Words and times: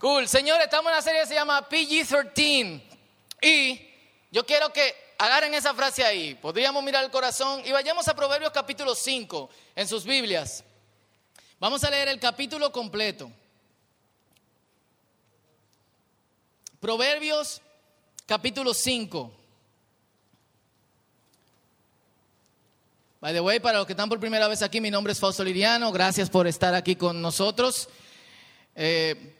Cool. 0.00 0.26
Señores, 0.28 0.64
estamos 0.64 0.86
en 0.86 0.94
una 0.94 1.02
serie 1.02 1.20
que 1.20 1.26
se 1.26 1.34
llama 1.34 1.68
PG-13. 1.68 2.80
Y 3.42 3.80
yo 4.30 4.46
quiero 4.46 4.72
que 4.72 4.94
agarren 5.18 5.52
esa 5.52 5.74
frase 5.74 6.02
ahí. 6.02 6.34
Podríamos 6.36 6.82
mirar 6.82 7.04
el 7.04 7.10
corazón 7.10 7.62
y 7.66 7.70
vayamos 7.70 8.08
a 8.08 8.16
Proverbios 8.16 8.50
capítulo 8.50 8.94
5 8.94 9.50
en 9.76 9.86
sus 9.86 10.04
Biblias. 10.04 10.64
Vamos 11.58 11.84
a 11.84 11.90
leer 11.90 12.08
el 12.08 12.18
capítulo 12.18 12.72
completo. 12.72 13.30
Proverbios 16.80 17.60
capítulo 18.24 18.72
5. 18.72 19.30
By 23.20 23.34
the 23.34 23.40
way, 23.42 23.60
para 23.60 23.76
los 23.76 23.86
que 23.86 23.92
están 23.92 24.08
por 24.08 24.18
primera 24.18 24.48
vez 24.48 24.62
aquí, 24.62 24.80
mi 24.80 24.90
nombre 24.90 25.12
es 25.12 25.20
Fausto 25.20 25.44
Liriano. 25.44 25.92
Gracias 25.92 26.30
por 26.30 26.46
estar 26.46 26.74
aquí 26.74 26.96
con 26.96 27.20
nosotros. 27.20 27.90
Eh, 28.74 29.36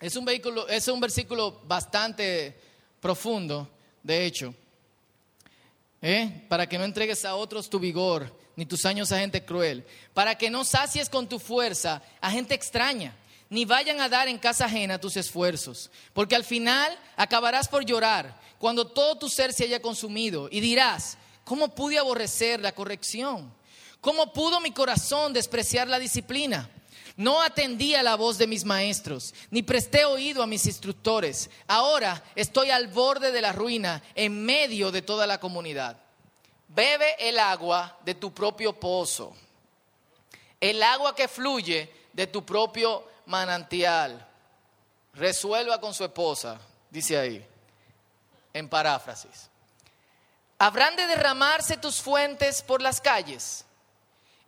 Es 0.00 0.16
un, 0.16 0.24
vehículo, 0.24 0.66
es 0.66 0.88
un 0.88 0.98
versículo 0.98 1.60
bastante 1.64 2.58
profundo, 3.00 3.70
de 4.02 4.26
hecho. 4.26 4.52
¿Eh? 6.00 6.44
Para 6.48 6.68
que 6.68 6.76
no 6.76 6.84
entregues 6.84 7.24
a 7.24 7.36
otros 7.36 7.70
tu 7.70 7.78
vigor, 7.78 8.41
ni 8.56 8.66
tus 8.66 8.84
años 8.84 9.12
a 9.12 9.18
gente 9.18 9.44
cruel, 9.44 9.86
para 10.14 10.36
que 10.36 10.50
no 10.50 10.64
sacies 10.64 11.08
con 11.08 11.28
tu 11.28 11.38
fuerza 11.38 12.02
a 12.20 12.30
gente 12.30 12.54
extraña, 12.54 13.16
ni 13.48 13.64
vayan 13.64 14.00
a 14.00 14.08
dar 14.08 14.28
en 14.28 14.38
casa 14.38 14.64
ajena 14.64 15.00
tus 15.00 15.16
esfuerzos, 15.16 15.90
porque 16.12 16.34
al 16.34 16.44
final 16.44 16.98
acabarás 17.16 17.68
por 17.68 17.84
llorar 17.84 18.40
cuando 18.58 18.86
todo 18.86 19.18
tu 19.18 19.28
ser 19.28 19.52
se 19.52 19.64
haya 19.64 19.82
consumido 19.82 20.48
y 20.50 20.60
dirás, 20.60 21.18
¿cómo 21.44 21.74
pude 21.74 21.98
aborrecer 21.98 22.60
la 22.60 22.72
corrección? 22.72 23.52
¿Cómo 24.00 24.32
pudo 24.32 24.60
mi 24.60 24.70
corazón 24.70 25.32
despreciar 25.32 25.88
la 25.88 25.98
disciplina? 25.98 26.70
No 27.16 27.42
atendí 27.42 27.94
a 27.94 28.02
la 28.02 28.16
voz 28.16 28.38
de 28.38 28.46
mis 28.46 28.64
maestros, 28.64 29.34
ni 29.50 29.62
presté 29.62 30.04
oído 30.04 30.42
a 30.42 30.46
mis 30.46 30.66
instructores. 30.66 31.50
Ahora 31.66 32.24
estoy 32.34 32.70
al 32.70 32.88
borde 32.88 33.32
de 33.32 33.42
la 33.42 33.52
ruina, 33.52 34.02
en 34.14 34.44
medio 34.44 34.90
de 34.90 35.02
toda 35.02 35.26
la 35.26 35.38
comunidad. 35.38 36.01
Bebe 36.74 37.16
el 37.18 37.38
agua 37.38 37.98
de 38.02 38.14
tu 38.14 38.32
propio 38.32 38.72
pozo, 38.72 39.36
el 40.58 40.82
agua 40.82 41.14
que 41.14 41.28
fluye 41.28 41.92
de 42.14 42.26
tu 42.26 42.46
propio 42.46 43.06
manantial. 43.26 44.26
Resuelva 45.12 45.78
con 45.78 45.92
su 45.92 46.02
esposa, 46.02 46.58
dice 46.88 47.18
ahí, 47.18 47.46
en 48.54 48.70
paráfrasis. 48.70 49.50
Habrán 50.58 50.96
de 50.96 51.06
derramarse 51.06 51.76
tus 51.76 52.00
fuentes 52.00 52.62
por 52.62 52.80
las 52.80 53.02
calles 53.02 53.66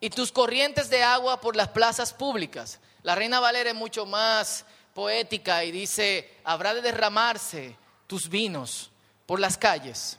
y 0.00 0.08
tus 0.08 0.32
corrientes 0.32 0.88
de 0.88 1.02
agua 1.02 1.42
por 1.42 1.56
las 1.56 1.68
plazas 1.68 2.14
públicas. 2.14 2.80
La 3.02 3.14
Reina 3.14 3.38
Valera 3.38 3.68
es 3.68 3.76
mucho 3.76 4.06
más 4.06 4.64
poética 4.94 5.62
y 5.62 5.72
dice, 5.72 6.38
habrá 6.42 6.72
de 6.72 6.80
derramarse 6.80 7.76
tus 8.06 8.30
vinos 8.30 8.90
por 9.26 9.40
las 9.40 9.58
calles 9.58 10.18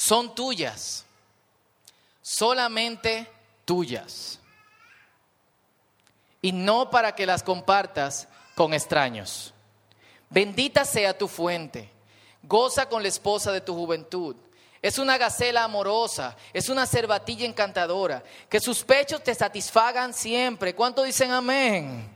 son 0.00 0.34
tuyas, 0.34 1.04
solamente 2.22 3.30
tuyas. 3.66 4.40
Y 6.40 6.52
no 6.52 6.88
para 6.88 7.14
que 7.14 7.26
las 7.26 7.42
compartas 7.42 8.26
con 8.54 8.72
extraños. 8.72 9.52
Bendita 10.30 10.86
sea 10.86 11.18
tu 11.18 11.28
fuente, 11.28 11.90
goza 12.42 12.88
con 12.88 13.02
la 13.02 13.08
esposa 13.08 13.52
de 13.52 13.60
tu 13.60 13.74
juventud. 13.74 14.36
Es 14.80 14.96
una 14.96 15.18
gacela 15.18 15.64
amorosa, 15.64 16.34
es 16.54 16.70
una 16.70 16.86
cervatilla 16.86 17.44
encantadora, 17.44 18.24
que 18.48 18.58
sus 18.58 18.82
pechos 18.82 19.22
te 19.22 19.34
satisfagan 19.34 20.14
siempre. 20.14 20.74
¿Cuánto 20.74 21.02
dicen 21.02 21.30
amén? 21.30 22.10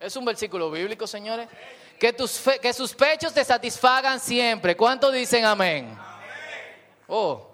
Es 0.00 0.16
un 0.16 0.24
versículo 0.24 0.70
bíblico, 0.70 1.06
señores 1.06 1.48
que, 1.98 2.12
tus 2.12 2.40
que 2.60 2.72
sus 2.72 2.94
pechos 2.94 3.32
te 3.32 3.44
satisfagan 3.44 4.20
siempre. 4.20 4.76
¿Cuántos 4.76 5.12
dicen 5.12 5.44
amén? 5.44 5.98
Oh, 7.06 7.46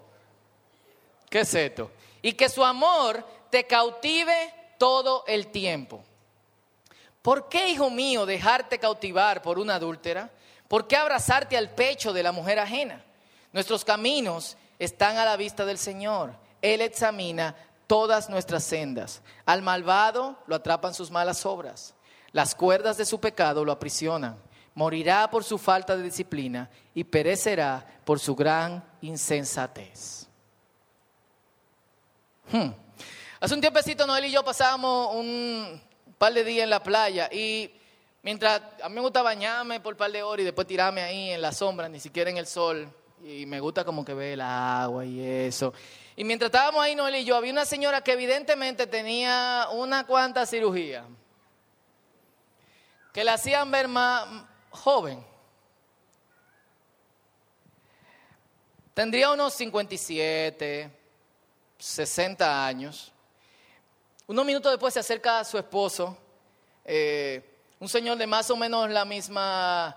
¿qué 1.29 1.39
es 1.41 1.53
esto? 1.53 1.91
Y 2.21 2.33
que 2.33 2.49
su 2.49 2.63
amor 2.63 3.25
te 3.49 3.65
cautive 3.65 4.53
todo 4.77 5.23
el 5.27 5.47
tiempo. 5.47 6.03
¿Por 7.21 7.49
qué, 7.49 7.69
hijo 7.69 7.89
mío, 7.89 8.25
dejarte 8.25 8.77
cautivar 8.77 9.41
por 9.41 9.57
una 9.57 9.75
adúltera? 9.75 10.29
¿Por 10.67 10.87
qué 10.87 10.95
abrazarte 10.95 11.57
al 11.57 11.71
pecho 11.71 12.13
de 12.13 12.23
la 12.23 12.31
mujer 12.31 12.59
ajena? 12.59 13.03
Nuestros 13.51 13.83
caminos 13.85 14.57
están 14.77 15.17
a 15.17 15.25
la 15.25 15.37
vista 15.37 15.65
del 15.65 15.77
Señor. 15.77 16.35
Él 16.61 16.81
examina 16.81 17.55
todas 17.87 18.29
nuestras 18.29 18.63
sendas. 18.63 19.21
Al 19.45 19.61
malvado 19.61 20.37
lo 20.47 20.55
atrapan 20.55 20.93
sus 20.93 21.09
malas 21.09 21.45
obras 21.45 21.95
las 22.35 22.53
cuerdas 22.53 22.97
de 22.97 23.05
su 23.05 23.17
pecado 23.17 23.63
lo 23.63 23.71
aprisionan. 23.71 24.37
Morirá 24.73 25.31
por 25.31 25.45
su 25.45 25.57
falta 25.57 25.95
de 25.95 26.03
disciplina 26.03 26.69
y 26.93 27.05
perecerá 27.05 28.01
por 28.03 28.19
su 28.19 28.35
gran 28.35 28.83
insensatez. 28.99 30.27
Hmm. 32.51 32.71
Hace 33.39 33.53
un 33.53 33.61
tiempecito 33.61 34.05
Noel 34.05 34.25
y 34.25 34.31
yo 34.31 34.43
pasábamos 34.43 35.15
un 35.15 35.81
par 36.17 36.33
de 36.33 36.43
días 36.43 36.65
en 36.65 36.71
la 36.71 36.83
playa 36.83 37.29
y 37.31 37.71
mientras 38.21 38.61
a 38.83 38.89
mí 38.89 38.95
me 38.95 39.01
gusta 39.01 39.21
bañarme 39.21 39.79
por 39.79 39.93
un 39.93 39.97
par 39.97 40.11
de 40.11 40.21
horas 40.21 40.41
y 40.41 40.43
después 40.43 40.67
tirarme 40.67 41.03
ahí 41.03 41.29
en 41.29 41.41
la 41.41 41.53
sombra, 41.53 41.87
ni 41.87 42.01
siquiera 42.01 42.29
en 42.29 42.35
el 42.35 42.47
sol, 42.47 42.91
y 43.23 43.45
me 43.45 43.61
gusta 43.61 43.85
como 43.85 44.03
que 44.03 44.13
ve 44.13 44.33
el 44.33 44.41
agua 44.41 45.05
y 45.05 45.21
eso. 45.21 45.73
Y 46.17 46.25
mientras 46.25 46.49
estábamos 46.49 46.83
ahí 46.83 46.95
Noel 46.95 47.15
y 47.15 47.23
yo, 47.23 47.37
había 47.37 47.53
una 47.53 47.63
señora 47.63 48.01
que 48.01 48.11
evidentemente 48.11 48.87
tenía 48.87 49.69
una 49.71 50.05
cuanta 50.05 50.45
cirugía 50.45 51.05
que 53.15 53.23
la 53.23 53.35
hacían 53.35 53.71
ver 53.71 53.87
más 53.87 54.27
joven. 54.71 55.25
Tendría 58.93 59.31
unos 59.31 59.53
57, 59.53 60.91
60 61.79 62.67
años. 62.67 63.13
Unos 64.27 64.45
minutos 64.45 64.69
después 64.69 64.93
se 64.93 64.99
acerca 64.99 65.39
a 65.39 65.45
su 65.45 65.57
esposo, 65.57 66.17
eh, 66.83 67.41
un 67.79 67.87
señor 67.87 68.17
de 68.17 68.27
más 68.27 68.49
o 68.49 68.57
menos 68.57 68.89
la 68.89 69.05
misma 69.05 69.95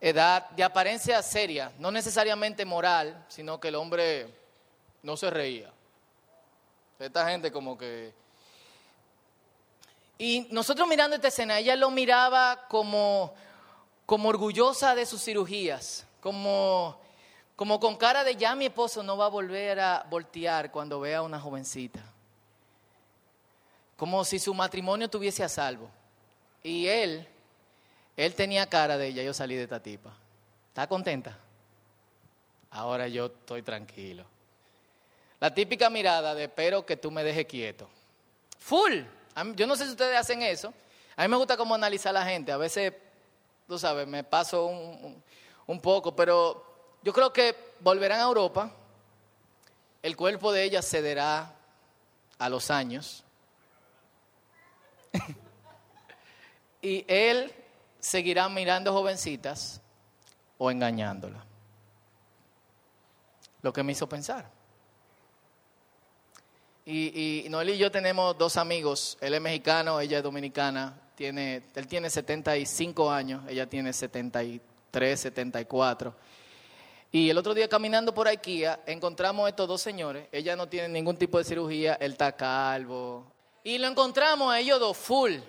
edad, 0.00 0.50
de 0.50 0.64
apariencia 0.64 1.22
seria, 1.22 1.70
no 1.78 1.92
necesariamente 1.92 2.64
moral, 2.64 3.24
sino 3.28 3.60
que 3.60 3.68
el 3.68 3.76
hombre 3.76 4.34
no 5.04 5.16
se 5.16 5.30
reía. 5.30 5.70
Esta 6.98 7.30
gente 7.30 7.52
como 7.52 7.78
que 7.78 8.12
y 10.18 10.48
nosotros 10.50 10.88
mirando 10.88 11.14
esta 11.14 11.28
escena, 11.28 11.60
ella 11.60 11.76
lo 11.76 11.90
miraba 11.90 12.66
como, 12.68 13.32
como 14.04 14.28
orgullosa 14.28 14.96
de 14.96 15.06
sus 15.06 15.22
cirugías, 15.22 16.04
como, 16.20 17.00
como 17.54 17.78
con 17.78 17.96
cara 17.96 18.24
de 18.24 18.34
ya 18.34 18.56
mi 18.56 18.66
esposo 18.66 19.04
no 19.04 19.16
va 19.16 19.26
a 19.26 19.30
volver 19.30 19.78
a 19.78 20.04
voltear 20.10 20.72
cuando 20.72 20.98
vea 20.98 21.18
a 21.18 21.22
una 21.22 21.38
jovencita. 21.38 22.00
como 23.96 24.24
si 24.24 24.38
su 24.38 24.54
matrimonio 24.54 25.04
estuviese 25.04 25.44
a 25.44 25.48
salvo. 25.48 25.88
Y 26.62 26.86
él, 26.86 27.26
él 28.16 28.34
tenía 28.34 28.66
cara 28.66 28.98
de 28.98 29.08
ella, 29.08 29.22
yo 29.22 29.32
salí 29.32 29.54
de 29.54 29.62
esta 29.64 29.80
tipa. 29.80 30.12
¿Está 30.68 30.86
contenta? 30.88 31.38
Ahora 32.70 33.08
yo 33.08 33.26
estoy 33.26 33.62
tranquilo. 33.62 34.24
La 35.40 35.54
típica 35.54 35.88
mirada 35.90 36.34
de 36.34 36.44
espero 36.44 36.84
que 36.84 36.96
tú 36.96 37.10
me 37.10 37.22
dejes 37.22 37.46
quieto. 37.46 37.88
Full. 38.58 39.17
Yo 39.54 39.66
no 39.66 39.76
sé 39.76 39.84
si 39.84 39.90
ustedes 39.90 40.16
hacen 40.16 40.42
eso. 40.42 40.72
A 41.16 41.22
mí 41.22 41.28
me 41.28 41.36
gusta 41.36 41.56
como 41.56 41.74
analizar 41.74 42.10
a 42.10 42.20
la 42.20 42.24
gente. 42.24 42.52
A 42.52 42.56
veces, 42.56 42.92
tú 43.66 43.78
sabes, 43.78 44.06
me 44.06 44.24
paso 44.24 44.66
un, 44.66 45.22
un 45.66 45.80
poco, 45.80 46.14
pero 46.14 46.64
yo 47.02 47.12
creo 47.12 47.32
que 47.32 47.74
volverán 47.80 48.20
a 48.20 48.24
Europa. 48.24 48.72
El 50.02 50.16
cuerpo 50.16 50.52
de 50.52 50.64
ella 50.64 50.82
cederá 50.82 51.54
a 52.38 52.48
los 52.48 52.70
años. 52.70 53.24
y 56.82 57.04
él 57.08 57.52
seguirá 58.00 58.48
mirando 58.48 58.92
jovencitas 58.92 59.80
o 60.56 60.70
engañándola. 60.70 61.44
Lo 63.62 63.72
que 63.72 63.82
me 63.82 63.92
hizo 63.92 64.08
pensar. 64.08 64.57
Y, 66.90 67.44
y 67.44 67.48
Noel 67.50 67.68
y 67.68 67.76
yo 67.76 67.90
tenemos 67.90 68.38
dos 68.38 68.56
amigos, 68.56 69.18
él 69.20 69.34
es 69.34 69.42
mexicano, 69.42 70.00
ella 70.00 70.16
es 70.16 70.24
dominicana, 70.24 70.98
tiene, 71.14 71.64
él 71.74 71.86
tiene 71.86 72.08
75 72.08 73.10
años, 73.10 73.42
ella 73.46 73.68
tiene 73.68 73.92
73, 73.92 75.20
74. 75.20 76.14
Y 77.12 77.28
el 77.28 77.36
otro 77.36 77.52
día 77.52 77.68
caminando 77.68 78.14
por 78.14 78.26
IKEA 78.26 78.80
encontramos 78.86 79.44
a 79.44 79.50
estos 79.50 79.68
dos 79.68 79.82
señores, 79.82 80.28
ella 80.32 80.56
no 80.56 80.66
tiene 80.66 80.88
ningún 80.88 81.18
tipo 81.18 81.36
de 81.36 81.44
cirugía, 81.44 81.98
él 82.00 82.12
está 82.12 82.32
calvo. 82.32 83.26
Y 83.62 83.76
lo 83.76 83.86
encontramos 83.86 84.50
a 84.50 84.58
ellos 84.58 84.80
dos 84.80 84.96
full. 84.96 85.34
O 85.34 85.42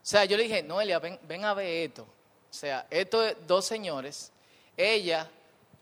sea, 0.00 0.26
yo 0.26 0.36
le 0.36 0.44
dije, 0.44 0.62
Noelia, 0.62 1.00
ven, 1.00 1.18
ven 1.26 1.44
a 1.44 1.54
ver 1.54 1.88
esto. 1.88 2.02
O 2.02 2.54
sea, 2.54 2.86
estos 2.88 3.34
dos 3.48 3.64
señores, 3.64 4.30
ella 4.76 5.28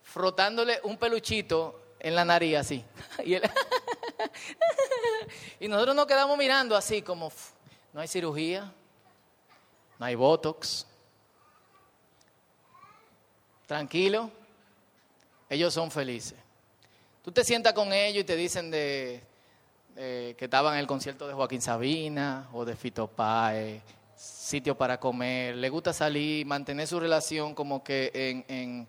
frotándole 0.02 0.80
un 0.84 0.96
peluchito 0.96 1.82
en 2.00 2.14
la 2.14 2.24
nariz 2.24 2.56
así. 2.56 2.84
Y 3.26 3.34
él, 3.34 3.42
y 5.60 5.68
nosotros 5.68 5.94
nos 5.94 6.06
quedamos 6.06 6.36
mirando 6.36 6.76
así 6.76 7.02
como, 7.02 7.30
no 7.92 8.00
hay 8.00 8.08
cirugía, 8.08 8.72
no 9.98 10.06
hay 10.06 10.14
Botox. 10.14 10.86
Tranquilo, 13.66 14.30
ellos 15.48 15.72
son 15.72 15.90
felices. 15.90 16.38
Tú 17.22 17.32
te 17.32 17.42
sientas 17.42 17.72
con 17.72 17.92
ellos 17.92 18.20
y 18.20 18.24
te 18.24 18.36
dicen 18.36 18.70
de, 18.70 19.22
que 19.94 20.36
estaban 20.38 20.74
en 20.74 20.80
el 20.80 20.86
concierto 20.86 21.26
de 21.26 21.32
Joaquín 21.32 21.62
Sabina 21.62 22.48
o 22.52 22.64
de 22.64 22.76
Fito 22.76 23.06
Páez, 23.06 23.80
sitio 24.14 24.76
para 24.76 25.00
comer, 25.00 25.56
le 25.56 25.68
gusta 25.70 25.92
salir, 25.92 26.44
mantener 26.44 26.86
su 26.86 27.00
relación 27.00 27.54
como 27.54 27.82
que 27.82 28.10
en, 28.14 28.86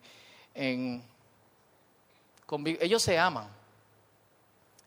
en, 0.53 1.03
ellos 2.79 3.01
se 3.01 3.17
aman. 3.17 3.47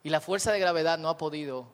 Y 0.03 0.11
la 0.11 0.21
fuerza 0.21 0.53
de 0.53 0.61
gravedad 0.61 0.99
no 0.99 1.09
ha 1.09 1.17
podido 1.17 1.67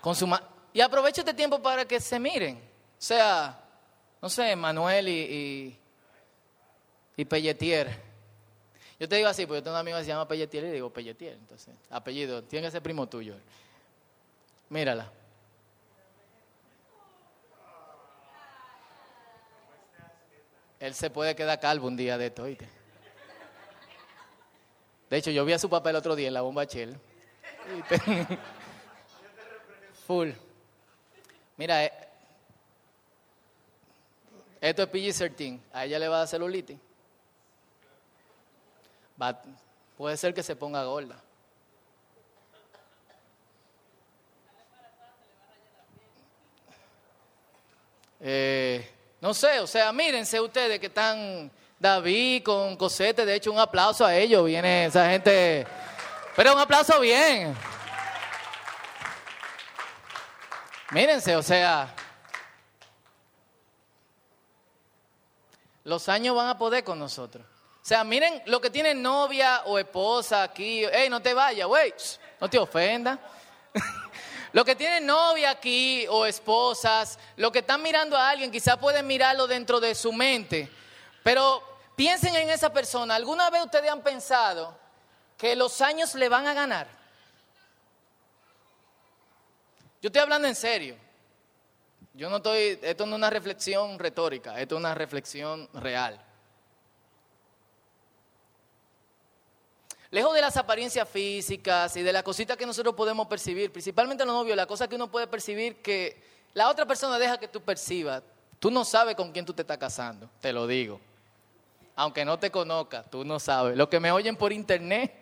consumar. 0.00 0.48
Y 0.72 0.80
aprovecho 0.80 1.20
este 1.20 1.34
tiempo 1.34 1.60
para 1.60 1.84
que 1.84 2.00
se 2.00 2.18
miren. 2.18 2.56
O 2.56 3.04
sea, 3.04 3.58
no 4.20 4.28
sé, 4.28 4.54
Manuel 4.56 5.08
y, 5.08 5.78
y, 7.16 7.24
Pelletier. 7.24 8.12
Yo 8.98 9.08
te 9.08 9.16
digo 9.16 9.28
así, 9.28 9.46
porque 9.46 9.58
yo 9.58 9.62
tengo 9.64 9.76
un 9.76 9.80
amigo 9.80 9.98
que 9.98 10.04
se 10.04 10.10
llama 10.10 10.28
Pelletier 10.28 10.64
y 10.64 10.70
digo 10.70 10.92
Pelletier. 10.92 11.34
Entonces, 11.34 11.74
apellido, 11.90 12.44
tiene 12.44 12.66
que 12.66 12.70
ser 12.70 12.82
primo 12.82 13.08
tuyo. 13.08 13.34
Mírala. 14.68 15.10
Él 20.78 20.94
se 20.94 21.10
puede 21.10 21.36
quedar 21.36 21.60
calvo 21.60 21.86
un 21.86 21.96
día 21.96 22.18
de 22.18 22.26
esto, 22.26 22.42
¿oíste? 22.42 22.81
De 25.12 25.18
hecho, 25.18 25.30
yo 25.30 25.44
vi 25.44 25.52
a 25.52 25.58
su 25.58 25.68
papá 25.68 25.90
el 25.90 25.96
otro 25.96 26.16
día 26.16 26.28
en 26.28 26.32
la 26.32 26.40
bomba 26.40 26.64
Shell. 26.64 26.96
Full. 30.06 30.30
Mira, 31.58 31.84
eh, 31.84 31.92
esto 34.58 34.84
es 34.84 34.88
PG-13. 34.88 35.60
A 35.74 35.84
ella 35.84 35.98
le 35.98 36.08
va 36.08 36.14
a 36.16 36.18
dar 36.20 36.28
celulitis. 36.28 36.78
puede 39.98 40.16
ser 40.16 40.32
que 40.32 40.42
se 40.42 40.56
ponga 40.56 40.82
gorda. 40.84 41.22
Eh, 48.18 48.88
no 49.20 49.34
sé, 49.34 49.60
o 49.60 49.66
sea, 49.66 49.92
mírense 49.92 50.40
ustedes 50.40 50.80
que 50.80 50.86
están 50.86 51.50
David 51.82 52.44
con 52.44 52.76
Cosete, 52.76 53.26
de 53.26 53.34
hecho 53.34 53.50
un 53.50 53.58
aplauso 53.58 54.06
a 54.06 54.14
ellos, 54.14 54.46
viene 54.46 54.84
esa 54.84 55.10
gente, 55.10 55.66
pero 56.36 56.54
un 56.54 56.60
aplauso 56.60 57.00
bien. 57.00 57.56
Mírense, 60.92 61.34
o 61.34 61.42
sea, 61.42 61.92
los 65.82 66.08
años 66.08 66.36
van 66.36 66.50
a 66.50 66.56
poder 66.56 66.84
con 66.84 67.00
nosotros. 67.00 67.44
O 67.44 67.84
sea, 67.84 68.04
miren 68.04 68.40
lo 68.46 68.60
que 68.60 68.70
tienen 68.70 69.02
novia 69.02 69.62
o 69.64 69.76
esposa 69.76 70.44
aquí. 70.44 70.84
Ey, 70.84 71.10
no 71.10 71.20
te 71.20 71.34
vayas, 71.34 71.66
güey, 71.66 71.92
no 72.40 72.48
te 72.48 72.60
ofendas. 72.60 73.18
Lo 74.52 74.66
que 74.66 74.76
tienen 74.76 75.06
novia 75.06 75.48
aquí 75.48 76.06
o 76.10 76.26
esposas, 76.26 77.18
lo 77.36 77.50
que 77.50 77.60
están 77.60 77.80
mirando 77.80 78.18
a 78.18 78.28
alguien, 78.28 78.50
quizás 78.50 78.76
pueden 78.76 79.06
mirarlo 79.06 79.46
dentro 79.46 79.80
de 79.80 79.94
su 79.94 80.12
mente. 80.12 80.70
Pero 81.22 81.71
Piensen 82.02 82.34
en 82.34 82.50
esa 82.50 82.72
persona. 82.72 83.14
¿Alguna 83.14 83.48
vez 83.48 83.62
ustedes 83.62 83.88
han 83.88 84.02
pensado 84.02 84.76
que 85.38 85.54
los 85.54 85.80
años 85.80 86.16
le 86.16 86.28
van 86.28 86.48
a 86.48 86.52
ganar? 86.52 86.88
Yo 90.00 90.08
estoy 90.08 90.20
hablando 90.20 90.48
en 90.48 90.56
serio. 90.56 90.96
Yo 92.12 92.28
no 92.28 92.38
estoy, 92.38 92.80
esto 92.82 93.06
no 93.06 93.12
es 93.12 93.18
una 93.18 93.30
reflexión 93.30 94.00
retórica, 94.00 94.60
esto 94.60 94.74
es 94.74 94.80
una 94.80 94.96
reflexión 94.96 95.68
real. 95.74 96.20
Lejos 100.10 100.34
de 100.34 100.40
las 100.40 100.56
apariencias 100.56 101.08
físicas 101.08 101.96
y 101.96 102.02
de 102.02 102.12
las 102.12 102.24
cositas 102.24 102.56
que 102.56 102.66
nosotros 102.66 102.96
podemos 102.96 103.28
percibir, 103.28 103.70
principalmente 103.70 104.24
los 104.24 104.34
novios, 104.34 104.56
la 104.56 104.66
cosa 104.66 104.88
que 104.88 104.96
uno 104.96 105.08
puede 105.08 105.28
percibir 105.28 105.80
que 105.80 106.20
la 106.52 106.68
otra 106.68 106.84
persona 106.84 107.16
deja 107.16 107.38
que 107.38 107.46
tú 107.46 107.60
percibas. 107.60 108.24
Tú 108.58 108.72
no 108.72 108.84
sabes 108.84 109.14
con 109.14 109.30
quién 109.30 109.46
tú 109.46 109.52
te 109.52 109.62
estás 109.62 109.78
casando, 109.78 110.28
te 110.40 110.52
lo 110.52 110.66
digo 110.66 111.11
aunque 111.96 112.24
no 112.24 112.38
te 112.38 112.50
conozca, 112.50 113.02
tú 113.02 113.24
no 113.24 113.38
sabes. 113.38 113.76
Lo 113.76 113.88
que 113.88 114.00
me 114.00 114.10
oyen 114.10 114.36
por 114.36 114.52
internet, 114.52 115.12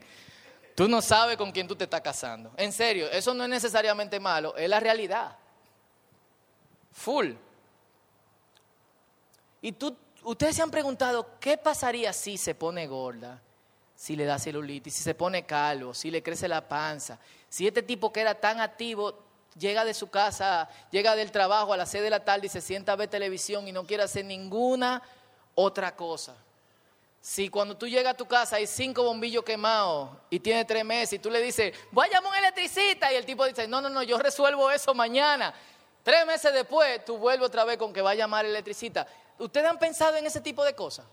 tú 0.74 0.88
no 0.88 1.02
sabes 1.02 1.36
con 1.36 1.50
quién 1.52 1.66
tú 1.66 1.76
te 1.76 1.84
estás 1.84 2.00
casando. 2.00 2.52
En 2.56 2.72
serio, 2.72 3.10
eso 3.10 3.34
no 3.34 3.44
es 3.44 3.50
necesariamente 3.50 4.20
malo, 4.20 4.56
es 4.56 4.68
la 4.68 4.80
realidad. 4.80 5.36
Full. 6.92 7.32
Y 9.62 9.72
tú, 9.72 9.96
ustedes 10.22 10.56
se 10.56 10.62
han 10.62 10.70
preguntado, 10.70 11.38
¿qué 11.40 11.56
pasaría 11.56 12.12
si 12.12 12.36
se 12.36 12.54
pone 12.54 12.86
gorda? 12.86 13.40
Si 13.94 14.16
le 14.16 14.24
da 14.24 14.38
celulitis, 14.38 14.94
si 14.94 15.02
se 15.02 15.14
pone 15.14 15.44
calvo, 15.44 15.92
si 15.92 16.10
le 16.10 16.22
crece 16.22 16.48
la 16.48 16.66
panza. 16.66 17.18
Si 17.48 17.66
este 17.66 17.82
tipo 17.82 18.12
que 18.12 18.22
era 18.22 18.34
tan 18.34 18.60
activo 18.60 19.18
llega 19.58 19.84
de 19.84 19.92
su 19.92 20.08
casa, 20.08 20.68
llega 20.90 21.16
del 21.16 21.30
trabajo 21.30 21.72
a 21.72 21.76
las 21.76 21.90
6 21.90 22.04
de 22.04 22.10
la 22.10 22.24
tarde 22.24 22.46
y 22.46 22.48
se 22.48 22.60
sienta 22.60 22.92
a 22.92 22.96
ver 22.96 23.08
televisión 23.08 23.68
y 23.68 23.72
no 23.72 23.84
quiere 23.84 24.04
hacer 24.04 24.24
ninguna 24.24 25.02
otra 25.54 25.94
cosa. 25.94 26.34
Si 27.20 27.50
cuando 27.50 27.76
tú 27.76 27.86
llegas 27.86 28.14
a 28.14 28.16
tu 28.16 28.26
casa 28.26 28.56
hay 28.56 28.66
cinco 28.66 29.02
bombillos 29.02 29.44
quemados 29.44 30.10
y 30.30 30.40
tiene 30.40 30.64
tres 30.64 30.84
meses 30.84 31.14
y 31.14 31.18
tú 31.18 31.30
le 31.30 31.42
dices, 31.42 31.76
voy 31.90 32.06
a 32.06 32.12
llamar 32.12 32.32
a 32.32 32.38
un 32.38 32.44
electricista 32.44 33.12
y 33.12 33.16
el 33.16 33.26
tipo 33.26 33.44
dice, 33.44 33.68
no, 33.68 33.82
no, 33.82 33.90
no, 33.90 34.02
yo 34.02 34.18
resuelvo 34.18 34.70
eso 34.70 34.94
mañana. 34.94 35.52
Tres 36.02 36.26
meses 36.26 36.52
después 36.54 37.04
tú 37.04 37.18
vuelves 37.18 37.46
otra 37.46 37.64
vez 37.64 37.76
con 37.76 37.92
que 37.92 38.00
va 38.00 38.12
a 38.12 38.14
llamar 38.14 38.46
electricista. 38.46 39.06
¿Ustedes 39.38 39.68
han 39.68 39.78
pensado 39.78 40.16
en 40.16 40.26
ese 40.26 40.40
tipo 40.40 40.64
de 40.64 40.74
cosas? 40.74 41.04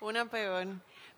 Una 0.00 0.26
peor. 0.26 0.66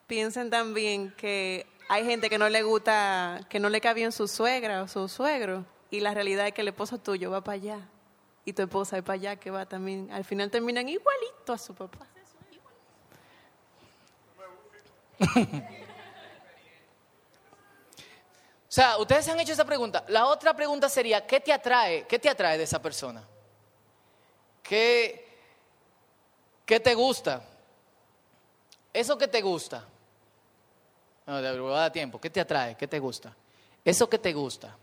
Piensen 0.07 0.51
también 0.51 1.11
que 1.17 1.67
hay 1.89 2.05
gente 2.05 2.29
que 2.29 2.37
no 2.37 2.51
le 2.51 2.63
gusta, 2.63 3.41
que 3.49 3.59
no 3.59 3.71
le 3.71 3.81
cae 3.81 3.95
bien 3.95 4.13
su 4.13 4.29
suegra 4.29 4.83
o 4.83 4.89
su 4.89 5.09
suegro 5.09 5.65
y 5.91 6.01
la 6.01 6.13
realidad 6.13 6.47
es 6.47 6.53
que 6.53 6.61
el 6.61 6.69
esposo 6.69 6.99
tuyo 6.99 7.31
va 7.31 7.41
para 7.41 7.55
allá 7.55 7.89
y 8.47 8.55
tu 8.55 8.63
esposa 8.63 8.97
es 8.97 9.03
para 9.03 9.15
allá 9.15 9.37
que 9.37 9.51
va 9.51 9.67
también. 9.67 10.09
Al 10.11 10.25
final 10.25 10.51
terminan 10.51 10.89
igualito 10.89 11.53
a 11.53 11.59
su 11.59 11.75
papá. 11.75 12.07
o 15.21 15.27
sea, 18.69 18.97
ustedes 18.99 19.25
se 19.25 19.33
han 19.33 19.41
hecho 19.41 19.53
esa 19.53 19.65
pregunta. 19.65 20.05
La 20.09 20.27
otra 20.27 20.55
pregunta 20.55 20.89
sería, 20.89 21.27
¿qué 21.27 21.41
te 21.41 21.53
atrae? 21.53 22.07
¿Qué 22.07 22.21
te 22.21 22.31
atrae 22.31 22.57
de 22.57 22.65
esa 22.65 22.81
persona? 22.81 23.23
¿Qué, 24.63 25.29
qué 26.65 26.79
te 26.81 26.95
gusta? 26.95 27.43
eso 28.97 29.19
que 29.19 29.29
te 29.29 29.43
gusta, 29.43 29.85
no, 31.27 31.43
de 31.43 31.59
dar 31.59 31.93
tiempo, 31.93 32.19
¿qué 32.19 32.31
te 32.31 32.41
atrae? 32.41 32.77
¿Qué 32.77 32.89
te 32.89 32.99
gusta? 32.99 33.37
Eso 33.85 34.09
que 34.09 34.19
te 34.19 34.33
gusta, 34.33 34.75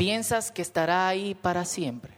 ¿piensas 0.00 0.50
que 0.50 0.62
estará 0.62 1.08
ahí 1.08 1.34
para 1.34 1.66
siempre? 1.66 2.14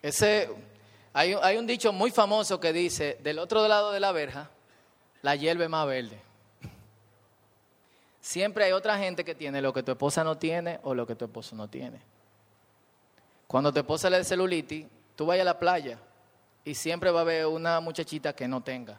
Ese, 0.00 0.48
hay, 1.12 1.34
hay 1.34 1.58
un 1.58 1.66
dicho 1.66 1.92
muy 1.92 2.10
famoso 2.10 2.58
que 2.58 2.72
dice, 2.72 3.18
del 3.22 3.38
otro 3.38 3.68
lado 3.68 3.92
de 3.92 4.00
la 4.00 4.10
verja, 4.12 4.48
la 5.20 5.36
hierba 5.36 5.64
es 5.64 5.70
más 5.70 5.86
verde. 5.86 6.18
Siempre 8.22 8.64
hay 8.64 8.72
otra 8.72 8.96
gente 8.96 9.22
que 9.22 9.34
tiene 9.34 9.60
lo 9.60 9.74
que 9.74 9.82
tu 9.82 9.92
esposa 9.92 10.24
no 10.24 10.38
tiene 10.38 10.80
o 10.82 10.94
lo 10.94 11.06
que 11.06 11.14
tu 11.14 11.26
esposo 11.26 11.54
no 11.54 11.68
tiene. 11.68 12.00
Cuando 13.50 13.72
tu 13.72 13.80
esposa 13.80 14.08
le 14.08 14.18
dé 14.18 14.24
celulitis, 14.24 14.86
tú 15.16 15.26
vayas 15.26 15.42
a 15.42 15.46
la 15.46 15.58
playa 15.58 15.98
y 16.64 16.72
siempre 16.72 17.10
va 17.10 17.18
a 17.18 17.22
haber 17.22 17.46
una 17.46 17.80
muchachita 17.80 18.32
que 18.32 18.46
no 18.46 18.62
tenga. 18.62 18.96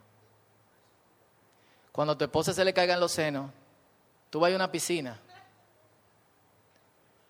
Cuando 1.94 2.18
tu 2.18 2.26
esposa 2.26 2.52
se 2.52 2.66
le 2.66 2.74
caigan 2.74 3.00
los 3.00 3.14
senos, 3.14 3.50
tú 4.30 4.42
vayas 4.42 4.60
a 4.60 4.64
una 4.66 4.70
piscina. 4.70 5.18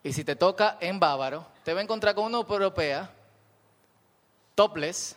Y 0.02 0.12
si 0.14 0.24
te 0.24 0.36
toca 0.36 0.80
en 0.80 1.00
bávaro, 1.00 1.46
te 1.64 1.76
va 1.76 1.82
a 1.82 1.84
encontrar 1.84 2.16
con 2.16 2.26
una 2.26 2.40
europea 2.40 3.12
topless, 4.56 5.16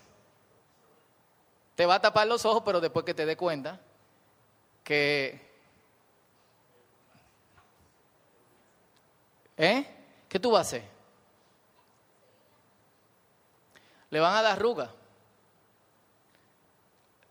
te 1.75 1.87
va 1.87 1.95
a 1.95 2.03
tapar 2.03 2.27
los 2.27 2.45
ojos, 2.45 2.63
pero 2.67 2.83
después 2.83 3.07
que 3.07 3.15
te 3.15 3.25
dé 3.25 3.35
cuenta 3.35 3.81
que... 4.83 5.41
¿Eh? 9.57 9.87
¿Qué 10.29 10.39
tú 10.39 10.51
vas 10.51 10.67
a 10.67 10.69
hacer? 10.69 10.94
Le 14.15 14.21
van 14.21 14.37
a 14.37 14.43
dar 14.43 14.53
arruga. 14.53 14.93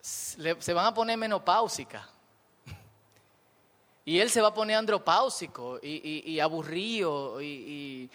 Se 0.02 0.74
van 0.74 0.88
a 0.88 0.94
poner 0.94 1.18
menopáusica. 1.18 2.10
Y 4.04 4.20
él 4.20 4.30
se 4.30 4.42
va 4.42 4.50
a 4.50 4.54
poner 4.54 4.76
andropáusico 4.76 5.80
y, 5.82 6.38
aburrido 6.42 7.42
y, 7.42 8.10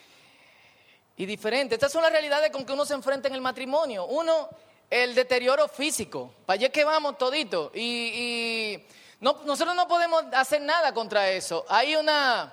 y 1.17 1.25
diferente. 1.25 1.77
Estas 1.77 1.91
son 1.91 2.03
las 2.03 2.13
realidades 2.13 2.51
con 2.51 2.67
que 2.67 2.75
uno 2.75 2.85
se 2.85 2.93
enfrenta 2.93 3.29
en 3.29 3.37
el 3.37 3.41
matrimonio. 3.41 4.05
Uno, 4.05 4.51
el 4.91 5.15
deterioro 5.15 5.67
físico. 5.67 6.35
Para 6.45 6.57
allá 6.57 6.69
que 6.69 6.85
vamos 6.85 7.17
todito. 7.17 7.73
Y, 7.75 8.85
nosotros 9.19 9.75
no 9.75 9.89
podemos 9.89 10.25
hacer 10.35 10.61
nada 10.61 10.93
contra 10.93 11.31
eso. 11.31 11.65
Hay 11.71 11.97
una, 11.97 12.53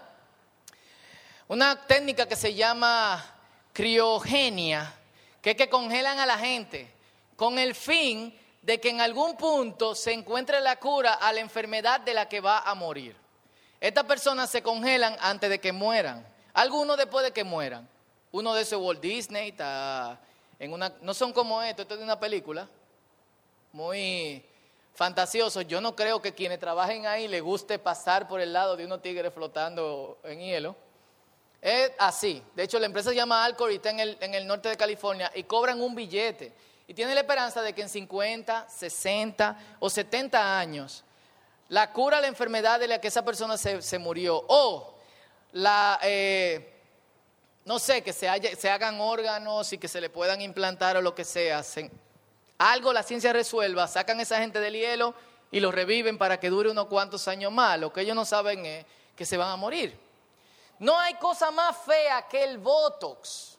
una 1.50 1.86
técnica 1.86 2.26
que 2.26 2.38
se 2.38 2.54
llama 2.54 3.22
criogenia, 3.74 4.94
que 5.46 5.52
es 5.52 5.58
que 5.58 5.70
congelan 5.70 6.18
a 6.18 6.26
la 6.26 6.40
gente 6.40 6.92
con 7.36 7.60
el 7.60 7.76
fin 7.76 8.36
de 8.64 8.80
que 8.80 8.90
en 8.90 9.00
algún 9.00 9.38
punto 9.38 9.94
se 9.94 10.12
encuentre 10.12 10.60
la 10.60 10.78
cura 10.78 11.14
a 11.14 11.32
la 11.32 11.40
enfermedad 11.40 12.00
de 12.00 12.16
la 12.16 12.28
que 12.28 12.42
va 12.42 12.62
a 12.62 12.74
morir. 12.74 13.16
Estas 13.80 14.06
personas 14.06 14.50
se 14.50 14.64
congelan 14.64 15.16
antes 15.20 15.48
de 15.48 15.60
que 15.60 15.72
mueran, 15.72 16.26
algunos 16.52 16.98
después 16.98 17.24
de 17.24 17.32
que 17.32 17.44
mueran. 17.44 17.88
Uno 18.32 18.56
de 18.56 18.64
esos 18.64 18.82
Walt 18.82 19.00
Disney 19.00 19.50
está 19.50 20.20
en 20.58 20.74
una, 20.74 20.92
no 21.02 21.14
son 21.14 21.32
como 21.32 21.62
esto, 21.62 21.84
esto 21.84 21.94
es 21.94 22.00
de 22.00 22.06
una 22.06 22.20
película 22.20 22.68
muy 23.72 24.44
fantasioso. 24.96 25.62
Yo 25.62 25.80
no 25.80 25.96
creo 25.96 26.24
que 26.24 26.34
quienes 26.34 26.60
trabajen 26.60 27.06
ahí 27.06 27.28
les 27.28 27.44
guste 27.44 27.78
pasar 27.78 28.28
por 28.28 28.42
el 28.42 28.52
lado 28.52 28.76
de 28.76 28.86
unos 28.86 29.04
tigres 29.04 29.32
flotando 29.32 30.18
en 30.24 30.40
hielo. 30.40 30.76
Es 31.66 31.94
así. 31.98 32.44
De 32.54 32.62
hecho, 32.62 32.78
la 32.78 32.86
empresa 32.86 33.10
se 33.10 33.16
llama 33.16 33.44
Alcor 33.44 33.72
y 33.72 33.78
está 33.78 33.90
en 33.90 34.00
el, 34.00 34.18
en 34.22 34.36
el 34.36 34.46
norte 34.46 34.70
de 34.70 34.78
California 34.78 35.32
y 35.34 35.46
cobran 35.46 35.82
un 35.82 35.96
billete. 35.96 36.54
Y 36.88 36.94
tienen 36.94 37.16
la 37.16 37.22
esperanza 37.22 37.64
de 37.64 37.74
que 37.74 37.82
en 37.82 37.90
50, 37.90 38.70
60 38.70 39.58
o 39.80 39.90
70 39.90 40.60
años 40.60 41.04
la 41.70 41.92
cura 41.92 42.22
la 42.22 42.28
enfermedad 42.28 42.80
de 42.80 42.88
la 42.88 43.02
que 43.02 43.08
esa 43.08 43.26
persona 43.26 43.58
se, 43.58 43.82
se 43.82 43.98
murió 43.98 44.46
o 44.48 44.94
la, 45.54 46.00
eh, 46.04 46.72
no 47.66 47.80
sé, 47.80 48.04
que 48.04 48.14
se, 48.14 48.30
hagan 48.30 49.02
órganos 49.02 49.74
y 49.74 49.80
que 49.80 49.88
se 49.88 50.00
le 50.00 50.12
puedan 50.12 50.42
implantar 50.42 50.98
o 50.98 51.02
lo 51.02 51.16
que 51.16 51.24
sea. 51.24 51.64
algo 52.60 52.94
la 52.94 53.02
ciencia 53.02 53.34
resuelva, 53.34 53.88
sacan 53.88 54.20
a 54.20 54.22
esa 54.22 54.38
gente 54.38 54.60
del 54.60 54.76
hielo 54.76 55.16
y 55.50 55.62
lo 55.62 55.72
reviven 55.72 56.20
para 56.20 56.40
que 56.40 56.52
dure 56.52 56.70
unos 56.70 56.86
cuantos 56.86 57.28
años 57.28 57.52
más. 57.52 57.80
Lo 57.80 57.92
que 57.92 58.02
ellos 58.02 58.16
no 58.16 58.26
saben 58.26 58.64
es 58.68 58.86
que 59.16 59.26
se 59.26 59.36
van 59.36 59.50
a 59.50 59.56
morir. 59.56 60.05
No 60.80 61.00
hay 61.00 61.14
cosa 61.16 61.52
más 61.52 61.78
fea 61.78 62.28
que 62.28 62.44
el 62.44 62.58
Botox. 62.58 63.58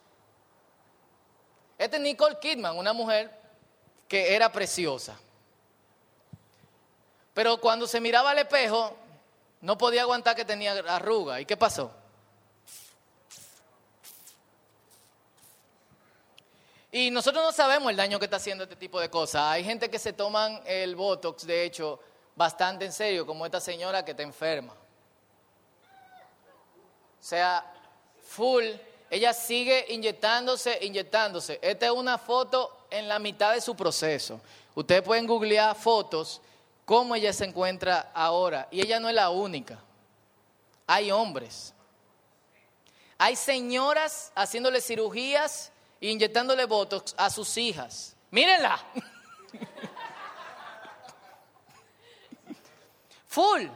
Esta 1.79 1.97
es 1.97 2.03
Nicole 2.03 2.39
Kidman, 2.39 2.77
una 2.77 2.93
mujer 2.93 3.31
que 4.09 4.35
era 4.35 4.51
preciosa. 4.51 5.19
Pero 7.35 7.61
cuando 7.61 7.87
se 7.87 8.01
miraba 8.01 8.31
al 8.31 8.39
espejo, 8.39 8.97
no 9.61 9.77
podía 9.77 10.03
aguantar 10.03 10.35
que 10.37 10.45
tenía 10.45 10.73
arruga. 10.73 11.41
¿Y 11.41 11.45
qué 11.45 11.57
pasó? 11.57 11.91
Y 16.91 17.11
nosotros 17.11 17.45
no 17.45 17.53
sabemos 17.53 17.91
el 17.91 17.97
daño 17.97 18.19
que 18.19 18.25
está 18.25 18.39
haciendo 18.39 18.65
este 18.65 18.77
tipo 18.77 18.99
de 18.99 19.11
cosas. 19.11 19.43
Hay 19.43 19.65
gente 19.65 19.91
que 19.91 19.99
se 19.99 20.15
toman 20.15 20.63
el 20.65 20.97
Botox, 20.97 21.47
de 21.47 21.65
hecho, 21.65 22.01
bastante 22.35 22.87
en 22.87 22.93
serio, 22.93 23.27
como 23.27 23.45
esta 23.45 23.61
señora 23.61 24.03
que 24.03 24.13
está 24.13 24.23
enferma. 24.23 24.73
O 27.27 27.29
sea, 27.29 27.67
full, 28.23 28.65
ella 29.11 29.33
sigue 29.33 29.87
inyectándose, 29.89 30.79
inyectándose. 30.83 31.59
Esta 31.61 31.87
es 31.87 31.91
una 31.91 32.19
foto 32.19 32.87
en 32.89 33.09
la 33.09 33.19
mitad 33.19 33.53
de 33.53 33.61
su 33.61 33.75
proceso. 33.75 34.41
Ustedes 34.77 35.03
pueden 35.03 35.27
googlear 35.27 35.75
fotos, 35.75 36.41
cómo 36.85 37.17
ella 37.17 37.33
se 37.33 37.47
encuentra 37.47 38.13
ahora. 38.15 38.69
Y 38.71 38.81
ella 38.81 39.01
no 39.01 39.09
es 39.09 39.15
la 39.17 39.31
única. 39.31 39.77
Hay 40.87 41.11
hombres. 41.11 41.75
Hay 43.19 43.35
señoras 43.35 44.31
haciéndole 44.37 44.81
cirugías 44.81 45.73
inyectándole 45.99 46.65
botox 46.65 47.13
a 47.17 47.29
sus 47.29 47.57
hijas. 47.57 48.15
Mírenla. 48.31 48.81
Full. 53.27 53.67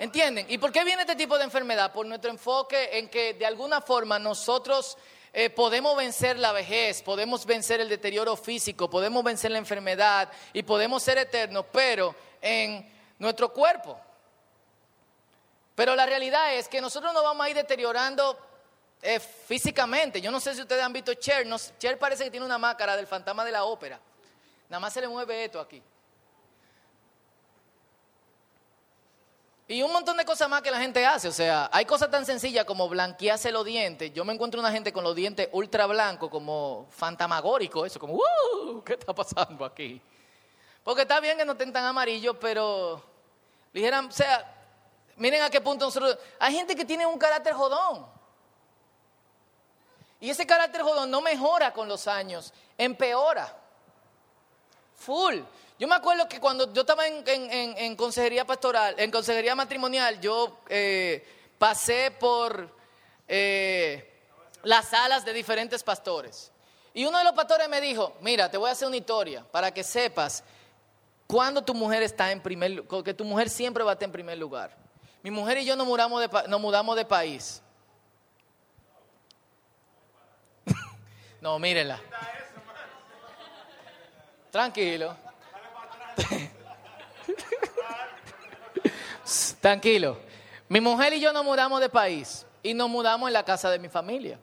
¿Entienden? 0.00 0.46
¿Y 0.48 0.56
por 0.56 0.72
qué 0.72 0.82
viene 0.82 1.02
este 1.02 1.14
tipo 1.14 1.36
de 1.36 1.44
enfermedad? 1.44 1.92
Por 1.92 2.06
nuestro 2.06 2.30
enfoque 2.30 2.96
en 2.96 3.10
que 3.10 3.34
de 3.34 3.44
alguna 3.44 3.82
forma 3.82 4.18
nosotros 4.18 4.96
eh, 5.30 5.50
podemos 5.50 5.94
vencer 5.94 6.38
la 6.38 6.52
vejez, 6.52 7.02
podemos 7.02 7.44
vencer 7.44 7.82
el 7.82 7.88
deterioro 7.90 8.34
físico, 8.34 8.88
podemos 8.88 9.22
vencer 9.22 9.50
la 9.50 9.58
enfermedad 9.58 10.32
y 10.54 10.62
podemos 10.62 11.02
ser 11.02 11.18
eternos, 11.18 11.66
pero 11.70 12.14
en 12.40 12.90
nuestro 13.18 13.52
cuerpo. 13.52 14.00
Pero 15.74 15.94
la 15.94 16.06
realidad 16.06 16.54
es 16.54 16.66
que 16.66 16.80
nosotros 16.80 17.12
nos 17.12 17.22
vamos 17.22 17.44
a 17.44 17.50
ir 17.50 17.56
deteriorando 17.56 18.38
eh, 19.02 19.20
físicamente. 19.20 20.22
Yo 20.22 20.30
no 20.30 20.40
sé 20.40 20.54
si 20.54 20.62
ustedes 20.62 20.82
han 20.82 20.94
visto 20.94 21.12
Cher. 21.12 21.46
Cher 21.78 21.98
parece 21.98 22.24
que 22.24 22.30
tiene 22.30 22.46
una 22.46 22.56
máscara 22.56 22.96
del 22.96 23.06
fantasma 23.06 23.44
de 23.44 23.52
la 23.52 23.64
ópera. 23.64 24.00
Nada 24.70 24.80
más 24.80 24.94
se 24.94 25.02
le 25.02 25.08
mueve 25.08 25.44
esto 25.44 25.60
aquí. 25.60 25.82
Y 29.70 29.84
un 29.84 29.92
montón 29.92 30.16
de 30.16 30.24
cosas 30.24 30.48
más 30.48 30.62
que 30.62 30.70
la 30.72 30.80
gente 30.80 31.06
hace. 31.06 31.28
O 31.28 31.32
sea, 31.32 31.70
hay 31.72 31.84
cosas 31.84 32.10
tan 32.10 32.26
sencillas 32.26 32.64
como 32.64 32.88
blanquearse 32.88 33.52
los 33.52 33.64
dientes. 33.64 34.12
Yo 34.12 34.24
me 34.24 34.32
encuentro 34.32 34.58
una 34.58 34.72
gente 34.72 34.92
con 34.92 35.04
los 35.04 35.14
dientes 35.14 35.48
ultra 35.52 35.86
blancos, 35.86 36.28
como 36.28 36.88
fantamagórico, 36.90 37.86
eso, 37.86 38.00
como, 38.00 38.20
¿qué 38.84 38.94
está 38.94 39.14
pasando 39.14 39.64
aquí? 39.64 40.02
Porque 40.82 41.02
está 41.02 41.20
bien 41.20 41.38
que 41.38 41.44
no 41.44 41.52
estén 41.52 41.72
tan 41.72 41.84
amarillos, 41.84 42.34
pero 42.40 43.00
dijeran, 43.72 44.06
o 44.06 44.10
sea, 44.10 44.44
miren 45.14 45.42
a 45.42 45.50
qué 45.50 45.60
punto 45.60 45.84
nosotros. 45.84 46.18
Hay 46.40 46.52
gente 46.52 46.74
que 46.74 46.84
tiene 46.84 47.06
un 47.06 47.16
carácter 47.16 47.52
jodón. 47.52 48.08
Y 50.18 50.30
ese 50.30 50.44
carácter 50.48 50.82
jodón 50.82 51.12
no 51.12 51.20
mejora 51.20 51.72
con 51.72 51.86
los 51.86 52.08
años, 52.08 52.52
empeora. 52.76 53.56
Full. 54.96 55.38
Yo 55.80 55.88
me 55.88 55.94
acuerdo 55.94 56.28
que 56.28 56.38
cuando 56.38 56.70
yo 56.74 56.82
estaba 56.82 57.06
en, 57.06 57.96
consejería 57.96 58.44
pastoral, 58.44 58.96
en 58.98 59.10
consejería 59.10 59.54
matrimonial, 59.54 60.20
yo 60.20 60.58
eh, 60.68 61.26
pasé 61.56 62.10
por 62.10 62.68
eh, 63.26 64.12
las 64.62 64.90
salas 64.90 65.24
de 65.24 65.32
diferentes 65.32 65.82
pastores. 65.82 66.52
Y 66.92 67.06
uno 67.06 67.16
de 67.16 67.24
los 67.24 67.32
pastores 67.32 67.66
me 67.70 67.80
dijo, 67.80 68.14
mira, 68.20 68.50
te 68.50 68.58
voy 68.58 68.68
a 68.68 68.72
hacer 68.72 68.88
una 68.88 68.98
historia 68.98 69.42
para 69.50 69.72
que 69.72 69.82
sepas 69.82 70.44
cuando 71.26 71.64
tu 71.64 71.72
mujer 71.72 72.02
está 72.02 72.30
en 72.30 72.42
primer 72.42 72.72
lugar, 72.72 73.02
que 73.02 73.14
tu 73.14 73.24
mujer 73.24 73.48
siempre 73.48 73.82
va 73.82 73.92
a 73.92 73.94
estar 73.94 74.04
en 74.06 74.12
primer 74.12 74.36
lugar. 74.36 74.76
Mi 75.22 75.30
mujer 75.30 75.56
y 75.56 75.64
yo 75.64 75.76
nos 75.76 75.86
mudamos 75.86 76.20
de, 76.20 76.28
nos 76.46 76.60
mudamos 76.60 76.94
de 76.94 77.06
país. 77.06 77.62
No, 81.40 81.58
mírenla. 81.58 81.98
Tranquilo. 84.50 85.29
Tranquilo. 89.60 90.18
Mi 90.68 90.80
mujer 90.80 91.12
y 91.14 91.20
yo 91.20 91.32
nos 91.32 91.44
mudamos 91.44 91.80
de 91.80 91.88
país 91.88 92.46
y 92.62 92.74
nos 92.74 92.88
mudamos 92.88 93.28
en 93.28 93.32
la 93.32 93.44
casa 93.44 93.70
de 93.70 93.78
mi 93.78 93.88
familia. 93.88 94.38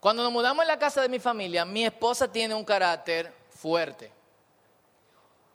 Cuando 0.00 0.22
nos 0.22 0.32
mudamos 0.32 0.62
en 0.62 0.68
la 0.68 0.78
casa 0.78 1.02
de 1.02 1.08
mi 1.08 1.18
familia, 1.18 1.64
mi 1.64 1.84
esposa 1.84 2.30
tiene 2.30 2.54
un 2.54 2.64
carácter 2.64 3.32
fuerte. 3.50 4.12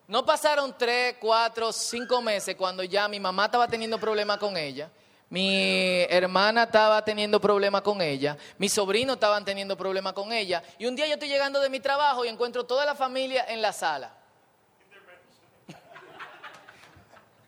No 0.08 0.26
pasaron 0.26 0.76
tres, 0.78 1.16
cuatro, 1.22 1.72
cinco 1.72 2.22
meses 2.22 2.56
cuando 2.56 2.84
ya 2.84 3.08
mi 3.08 3.20
mamá 3.20 3.46
estaba 3.46 3.68
teniendo 3.68 3.98
problemas 3.98 4.38
con 4.40 4.58
ella, 4.58 4.90
mi 5.30 6.02
hermana 6.10 6.64
estaba 6.64 7.06
teniendo 7.06 7.40
problemas 7.40 7.82
con 7.82 8.02
ella, 8.02 8.36
mis 8.58 8.74
sobrinos 8.74 9.14
estaban 9.14 9.46
teniendo 9.46 9.78
problemas 9.78 10.12
con 10.12 10.34
ella, 10.34 10.62
y 10.78 10.86
un 10.86 10.98
día 10.98 11.08
yo 11.08 11.14
estoy 11.14 11.30
llegando 11.30 11.62
de 11.62 11.70
mi 11.70 11.80
trabajo 11.80 12.26
y 12.26 12.28
encuentro 12.28 12.66
toda 12.66 12.86
la 12.86 12.96
familia 12.96 13.46
en 13.48 13.62
la 13.62 13.72
sala. 13.72 14.21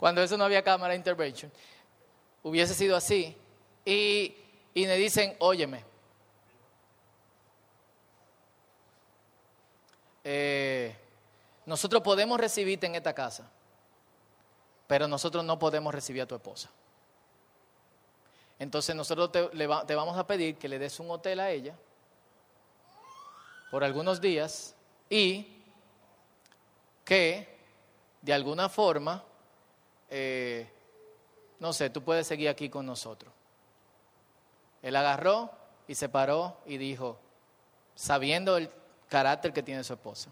Cuando 0.04 0.22
eso 0.22 0.36
no 0.36 0.44
había 0.44 0.62
cámara 0.62 0.96
intervention, 0.96 1.50
hubiese 2.44 2.74
sido 2.74 2.98
así. 2.98 3.38
Y, 3.86 4.36
y 4.74 4.86
me 4.86 4.98
dicen, 4.98 5.34
óyeme, 5.40 5.82
eh, 10.26 10.94
nosotros 11.66 12.04
podemos 12.04 12.38
recibirte 12.38 12.86
en 12.86 12.96
esta 12.96 13.14
casa, 13.14 13.50
pero 14.86 15.08
nosotros 15.08 15.46
no 15.46 15.58
podemos 15.58 15.96
recibir 15.96 16.24
a 16.24 16.26
tu 16.26 16.36
esposa. 16.36 16.70
Entonces 18.60 18.94
nosotros 18.98 19.32
te, 19.32 19.48
te, 19.48 19.96
vamos 19.96 20.18
a 20.18 20.28
pedir 20.28 20.58
que 20.58 20.68
le 20.68 20.80
des 20.80 21.00
un 21.00 21.12
hotel 21.12 21.40
a 21.40 21.50
ella 21.50 21.78
por 23.72 23.86
algunos 23.86 24.20
días 24.20 24.76
y 25.10 25.64
que 27.06 27.58
de 28.22 28.34
alguna 28.34 28.68
forma, 28.68 29.24
eh, 30.10 30.72
no 31.60 31.74
sé, 31.74 31.90
tú 31.90 32.04
puedes 32.04 32.28
seguir 32.28 32.50
aquí 32.50 32.70
con 32.70 32.86
nosotros. 32.86 33.34
Él 34.82 34.96
agarró 34.96 35.52
y 35.88 35.96
se 35.96 36.10
paró 36.10 36.58
y 36.66 36.78
dijo, 36.78 37.18
sabiendo 37.96 38.58
el 38.58 38.70
carácter 39.08 39.54
que 39.54 39.64
tiene 39.64 39.84
su 39.84 39.94
esposa, 39.94 40.30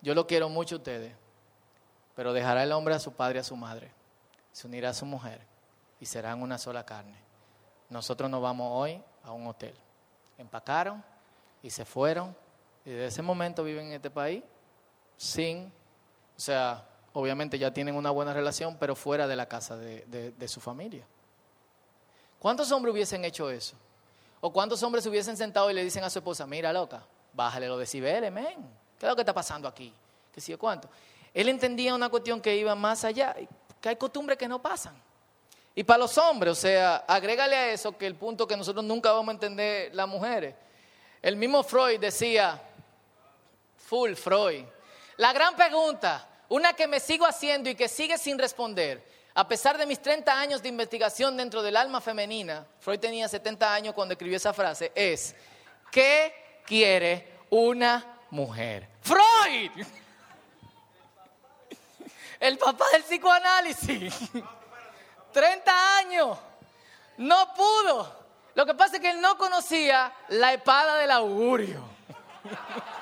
yo 0.00 0.14
lo 0.14 0.26
quiero 0.26 0.48
mucho 0.48 0.76
a 0.76 0.78
ustedes, 0.78 1.14
pero 2.14 2.32
dejará 2.32 2.62
el 2.62 2.72
hombre 2.72 2.94
a 2.94 2.98
su 2.98 3.12
padre 3.12 3.38
y 3.38 3.40
a 3.40 3.44
su 3.44 3.56
madre, 3.56 3.90
se 4.52 4.66
unirá 4.66 4.90
a 4.90 4.94
su 4.94 5.06
mujer 5.06 5.40
y 6.00 6.06
serán 6.06 6.42
una 6.42 6.58
sola 6.58 6.84
carne. 6.84 7.18
Nosotros 7.88 8.30
nos 8.30 8.40
vamos 8.40 8.68
hoy 8.72 9.02
a 9.24 9.32
un 9.32 9.46
hotel. 9.46 9.74
Empacaron 10.38 11.04
y 11.62 11.70
se 11.70 11.84
fueron 11.84 12.34
y 12.84 12.90
desde 12.90 13.06
ese 13.06 13.22
momento 13.22 13.62
viven 13.62 13.88
en 13.88 13.92
este 13.94 14.10
país 14.10 14.42
sin, 15.16 15.72
o 16.36 16.40
sea, 16.40 16.86
obviamente 17.12 17.58
ya 17.58 17.72
tienen 17.72 17.94
una 17.94 18.10
buena 18.10 18.32
relación, 18.32 18.76
pero 18.78 18.94
fuera 18.94 19.26
de 19.26 19.36
la 19.36 19.46
casa 19.46 19.76
de, 19.76 20.48
su 20.48 20.60
familia. 20.60 21.04
¿Cuántos 22.38 22.70
hombres 22.72 22.92
hubiesen 22.92 23.24
hecho 23.24 23.50
eso? 23.50 23.76
¿O 24.40 24.52
cuántos 24.52 24.82
hombres 24.82 25.04
se 25.04 25.10
hubiesen 25.10 25.36
sentado 25.36 25.70
y 25.70 25.74
le 25.74 25.84
dicen 25.84 26.02
a 26.04 26.10
su 26.10 26.18
esposa, 26.18 26.46
mira 26.46 26.72
loca, 26.72 27.02
bájale 27.32 27.68
los 27.68 27.78
decibeles, 27.78 28.32
men? 28.32 28.56
¿Qué 28.98 29.06
es 29.06 29.10
lo 29.10 29.14
que 29.14 29.22
está 29.22 29.34
pasando 29.34 29.68
aquí? 29.68 29.92
¿Qué 30.32 30.40
sé 30.40 30.52
yo 30.52 30.58
cuánto? 30.58 30.88
Él 31.34 31.48
entendía 31.48 31.94
una 31.94 32.08
cuestión 32.08 32.40
que 32.40 32.56
iba 32.56 32.74
más 32.74 33.04
allá, 33.04 33.36
que 33.80 33.88
hay 33.88 33.96
costumbres 33.96 34.38
que 34.38 34.48
no 34.48 34.60
pasan. 34.60 34.94
Y 35.74 35.84
para 35.84 35.98
los 35.98 36.16
hombres, 36.18 36.52
o 36.52 36.60
sea, 36.60 36.96
agrégale 37.06 37.56
a 37.56 37.72
eso 37.72 37.96
que 37.96 38.06
el 38.06 38.14
punto 38.14 38.46
que 38.46 38.56
nosotros 38.56 38.84
nunca 38.84 39.12
vamos 39.12 39.28
a 39.28 39.32
entender 39.32 39.94
las 39.94 40.08
mujeres. 40.08 40.54
El 41.22 41.36
mismo 41.36 41.62
Freud 41.62 42.00
decía, 42.00 42.60
full 43.76 44.14
Freud, 44.14 44.64
la 45.16 45.32
gran 45.32 45.54
pregunta, 45.54 46.26
una 46.50 46.74
que 46.74 46.86
me 46.86 47.00
sigo 47.00 47.24
haciendo 47.24 47.70
y 47.70 47.74
que 47.74 47.88
sigue 47.88 48.18
sin 48.18 48.38
responder, 48.38 49.02
a 49.34 49.48
pesar 49.48 49.78
de 49.78 49.86
mis 49.86 50.02
30 50.02 50.38
años 50.38 50.62
de 50.62 50.68
investigación 50.68 51.36
dentro 51.36 51.62
del 51.62 51.76
alma 51.76 52.00
femenina, 52.00 52.66
Freud 52.80 53.00
tenía 53.00 53.26
70 53.26 53.72
años 53.72 53.94
cuando 53.94 54.12
escribió 54.12 54.36
esa 54.36 54.52
frase, 54.52 54.92
es, 54.94 55.34
¿qué 55.90 56.62
quiere 56.66 57.40
una 57.50 58.04
mujer. 58.30 58.88
Freud, 59.02 59.70
el 62.40 62.58
papá 62.58 62.84
del 62.92 63.02
psicoanálisis, 63.02 64.14
30 65.32 65.98
años, 65.98 66.38
no 67.18 67.54
pudo. 67.54 68.20
Lo 68.54 68.66
que 68.66 68.74
pasa 68.74 68.96
es 68.96 69.02
que 69.02 69.10
él 69.10 69.20
no 69.20 69.36
conocía 69.36 70.12
la 70.28 70.52
espada 70.52 70.96
del 70.98 71.10
augurio. 71.10 71.82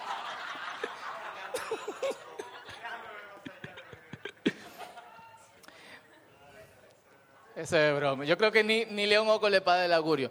Eso 7.59 7.77
es 7.77 7.97
broma. 7.97 8.25
Yo 8.25 8.39
creo 8.39 8.53
que 8.53 8.63
ni, 8.63 8.85
ni 8.85 9.05
León 9.05 9.29
Oco 9.29 9.51
la 9.51 9.57
espada 9.57 9.83
del 9.83 9.93
augurio. 9.93 10.31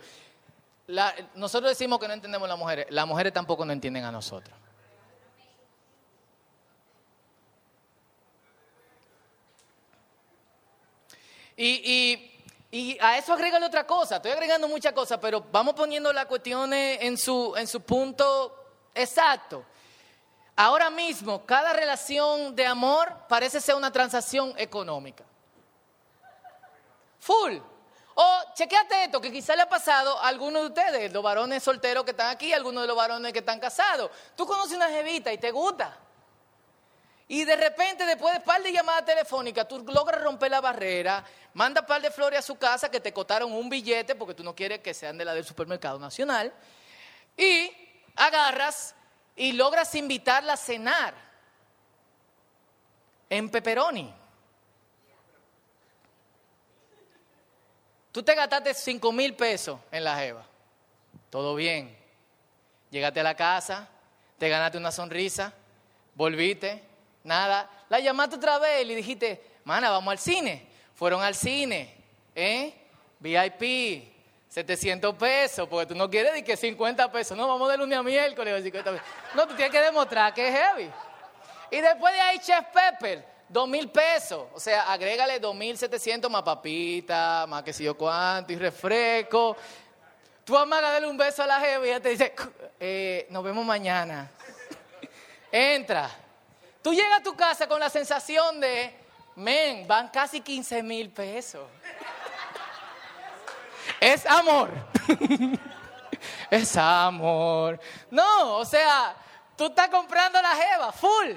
nosotros 1.36 1.72
decimos 1.72 2.00
que 2.00 2.08
no 2.08 2.13
entendemos 2.13 2.46
a 2.46 2.50
las 2.50 2.58
mujeres. 2.58 2.88
Las 2.90 3.06
mujeres 3.06 3.34
tampoco 3.34 3.66
nos 3.66 3.74
entienden 3.74 4.06
a 4.06 4.12
nosotros. 4.13 4.58
Y, 11.58 12.98
a 13.02 13.18
eso 13.18 13.34
agrégale 13.34 13.66
otra 13.66 13.86
cosa. 13.86 14.18
Estoy 14.18 14.32
agregando 14.32 14.70
muchas 14.70 14.94
cosas, 14.94 15.20
pero 15.22 15.44
vamos 15.52 15.74
poniendo 15.74 16.13
las 16.13 16.28
cuestiones 16.28 17.00
en 17.02 17.18
su, 17.18 17.54
en 17.58 17.68
su 17.68 17.82
punto 17.82 18.56
exacto. 18.96 19.66
Ahora 20.56 20.90
mismo, 20.90 21.46
cada 21.46 21.74
relación 21.74 22.56
de 22.56 22.66
amor 22.66 23.13
parece 23.28 23.60
ser 23.60 23.76
una 23.76 23.92
transacción 23.92 24.54
económica. 24.56 25.26
Full. 27.28 27.58
O 28.16 28.42
chequeate 28.56 29.04
esto, 29.04 29.20
que 29.20 29.30
quizá 29.30 29.54
le 29.54 29.63
ha 29.63 29.70
pasado 29.70 30.18
a 30.18 30.30
algunos 30.30 30.62
de 30.62 30.68
ustedes, 30.70 31.12
los 31.12 31.22
varones 31.22 31.62
solteros 31.62 32.06
que 32.06 32.12
están 32.12 32.30
aquí, 32.30 32.54
algunos 32.54 32.84
de 32.84 32.88
los 32.88 32.96
varones 32.96 33.34
que 33.34 33.40
están 33.40 33.60
casados. 33.60 34.10
Tú 34.36 34.48
conoces 34.48 34.78
una 34.78 34.88
jevita 34.88 35.32
y 35.34 35.38
te 35.38 35.52
gusta. 35.52 35.96
Y 37.28 37.44
de 37.44 37.58
repente, 37.58 38.06
después 38.06 38.34
de 38.34 38.40
par 38.40 38.63
de 38.63 38.72
llamadas 38.72 39.04
telefónicas, 39.04 39.68
tú 39.68 39.84
logras 39.86 40.24
romper 40.24 40.50
la 40.50 40.62
barrera, 40.62 41.22
manda 41.54 41.86
par 41.86 42.02
de 42.02 42.10
flores 42.10 42.40
a 42.40 42.42
su 42.42 42.56
casa 42.56 42.90
que 42.90 43.02
te 43.02 43.12
costaron 43.12 43.52
un 43.52 43.70
billete 43.70 44.16
porque 44.16 44.34
tú 44.34 44.44
no 44.44 44.56
quieres 44.56 44.80
que 44.80 44.94
sean 44.94 45.18
de 45.18 45.26
la 45.26 45.34
del 45.34 45.44
supermercado 45.44 46.00
nacional, 46.00 46.54
y 47.36 47.70
agarras 48.16 48.96
y 49.36 49.52
logras 49.52 49.94
invitarla 49.96 50.54
a 50.54 50.58
cenar 50.58 51.13
en 53.30 53.50
pepperoni. 53.50 54.27
Tú 58.17 58.23
te 58.23 58.34
gastaste 58.34 58.73
5 58.73 59.12
mil 59.12 59.36
pesos 59.36 59.80
en 59.91 60.03
la 60.03 60.17
jeva. 60.17 60.43
Todo 61.30 61.53
bien. 61.53 61.95
Llegaste 62.89 63.19
a 63.19 63.23
la 63.23 63.36
casa, 63.36 63.88
te 64.39 64.49
ganaste 64.49 64.80
una 64.80 64.91
sonrisa, 64.91 65.53
volviste, 66.15 66.82
nada. 67.23 67.69
La 67.89 67.99
llamaste 67.99 68.38
otra 68.38 68.58
vez 68.58 68.82
y 68.82 68.86
le 68.86 68.95
dijiste, 68.95 69.39
mana, 69.65 69.91
vamos 69.91 70.12
al 70.12 70.17
cine. 70.17 70.65
Fueron 70.95 71.21
al 71.21 71.36
cine, 71.36 71.93
¿eh? 72.34 72.73
VIP, 73.19 74.12
700 74.49 75.13
pesos, 75.13 75.67
porque 75.69 75.86
tú 75.86 75.93
no 75.93 76.10
quieres 76.10 76.32
decir 76.32 76.43
que 76.43 76.58
50 76.58 77.12
pesos. 77.12 77.38
No, 77.38 77.47
vamos 77.47 77.69
de 77.69 77.77
lunes 77.77 77.99
a 77.99 78.01
miércoles, 78.01 78.63
50 78.63 78.91
pesos. 78.93 79.08
No, 79.36 79.47
tú 79.47 79.53
tienes 79.53 79.71
que 79.71 79.80
demostrar 79.80 80.34
que 80.34 80.47
es 80.47 80.56
heavy. 80.56 80.89
Y 81.69 81.82
después 81.82 82.12
de 82.15 82.19
ahí, 82.19 82.39
Chef 82.39 82.65
Pepper, 82.73 83.23
2 83.49 83.67
mil 83.67 83.89
pesos. 83.89 84.47
O 84.53 84.60
sea, 84.60 84.91
agrégale 84.91 85.41
2.700 85.41 86.29
más 86.29 86.43
papita, 86.43 87.45
más 87.47 87.63
que 87.63 87.73
si 87.73 87.83
yo 87.83 87.95
cuánto, 87.97 88.53
y 88.53 88.55
refresco. 88.57 89.55
Tú 90.43 90.57
amas 90.57 90.79
a 90.79 90.91
darle 90.91 91.07
un 91.07 91.17
beso 91.17 91.43
a 91.43 91.47
la 91.47 91.60
jefa 91.60 91.86
y 91.86 91.89
ella 91.89 91.99
te 91.99 92.10
dice, 92.10 92.33
eh, 92.79 93.27
nos 93.29 93.43
vemos 93.43 93.65
mañana. 93.65 94.31
Entra. 95.51 96.10
Tú 96.81 96.93
llegas 96.93 97.19
a 97.19 97.23
tu 97.23 97.36
casa 97.36 97.67
con 97.67 97.79
la 97.79 97.89
sensación 97.89 98.60
de, 98.60 98.93
men, 99.36 99.88
van 99.88 100.10
casi 100.10 100.41
15 100.41 100.83
mil 100.83 101.10
pesos. 101.10 101.67
Es 103.99 104.25
amor. 104.25 104.69
es 106.49 106.77
amor. 106.77 107.79
No, 108.10 108.57
o 108.57 108.65
sea, 108.65 109.15
tú 109.55 109.65
estás 109.65 109.89
comprando 109.89 110.41
la 110.41 110.55
jeva, 110.55 110.91
full. 110.91 111.33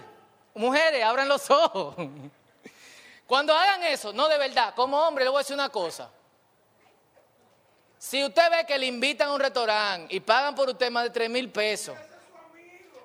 Mujeres, 0.55 1.05
abran 1.05 1.29
los 1.29 1.51
ojos. 1.51 1.95
Cuando 3.27 3.55
hagan 3.55 3.85
eso, 3.85 4.13
no 4.13 4.29
de 4.29 4.39
verdad, 4.39 4.75
como 4.75 4.99
hombre, 4.99 5.25
le 5.25 5.31
voy 5.31 5.39
a 5.39 5.43
decir 5.43 5.55
una 5.55 5.69
cosa. 5.69 6.11
Si 7.99 8.25
usted 8.25 8.51
ve 8.51 8.67
que 8.67 8.79
le 8.79 8.87
invitan 8.87 9.29
a 9.29 9.35
un 9.35 9.41
restaurante 9.41 10.15
y 10.15 10.21
pagan 10.21 10.55
por 10.55 10.69
usted 10.69 10.91
más 10.91 11.05
de 11.05 11.11
3 11.11 11.31
mil 11.31 11.51
pesos, 11.51 11.97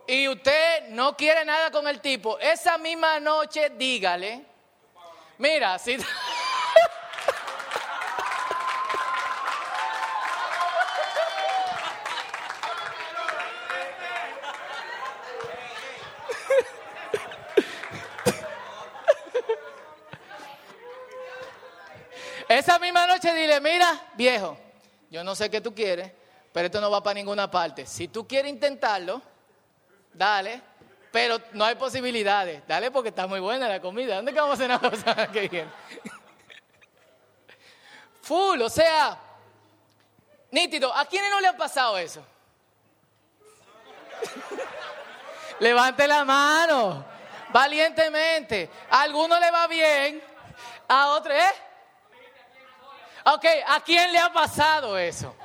y 0.07 0.27
usted 0.27 0.89
no 0.89 1.17
quiere 1.17 1.43
nada 1.45 1.71
con 1.71 1.87
el 1.87 1.99
tipo, 1.99 2.39
esa 2.39 2.77
misma 2.77 3.19
noche 3.19 3.71
dígale, 3.71 4.45
mira, 5.37 5.77
si... 5.77 5.97
esa 22.47 22.79
misma 22.79 23.07
dile, 23.33 23.59
mira, 23.59 24.09
viejo, 24.13 24.57
yo 25.09 25.23
no 25.23 25.35
sé 25.35 25.49
qué 25.49 25.61
tú 25.61 25.73
quieres, 25.73 26.11
pero 26.51 26.67
esto 26.67 26.81
no 26.81 26.91
va 26.91 27.01
para 27.01 27.15
ninguna 27.15 27.49
parte. 27.49 27.85
Si 27.85 28.07
tú 28.07 28.27
quieres 28.27 28.51
intentarlo, 28.51 29.21
dale, 30.13 30.61
pero 31.11 31.39
no 31.53 31.63
hay 31.63 31.75
posibilidades. 31.75 32.61
Dale 32.67 32.91
porque 32.91 33.09
está 33.09 33.27
muy 33.27 33.39
buena 33.39 33.67
la 33.67 33.79
comida. 33.79 34.17
¿Dónde 34.17 34.31
vamos 34.31 34.59
a 34.59 34.63
cenar 34.63 34.83
la 34.83 34.97
semana 34.97 35.31
que 35.31 35.47
viene? 35.47 35.69
Full, 38.21 38.61
o 38.61 38.69
sea, 38.69 39.17
nítido. 40.51 40.93
¿A 40.93 41.05
quiénes 41.05 41.29
no 41.29 41.39
le 41.39 41.47
ha 41.47 41.55
pasado 41.55 41.97
eso? 41.97 42.25
Levante 45.59 46.07
la 46.07 46.25
mano, 46.25 47.05
valientemente. 47.53 48.69
A 48.89 49.03
alguno 49.03 49.39
le 49.39 49.51
va 49.51 49.67
bien, 49.67 50.21
a 50.87 51.07
otro, 51.09 51.33
¿eh? 51.33 51.64
Ok, 53.25 53.45
¿a 53.67 53.79
quién 53.81 54.11
le 54.11 54.19
ha 54.19 54.31
pasado 54.31 54.97
eso? 54.97 55.35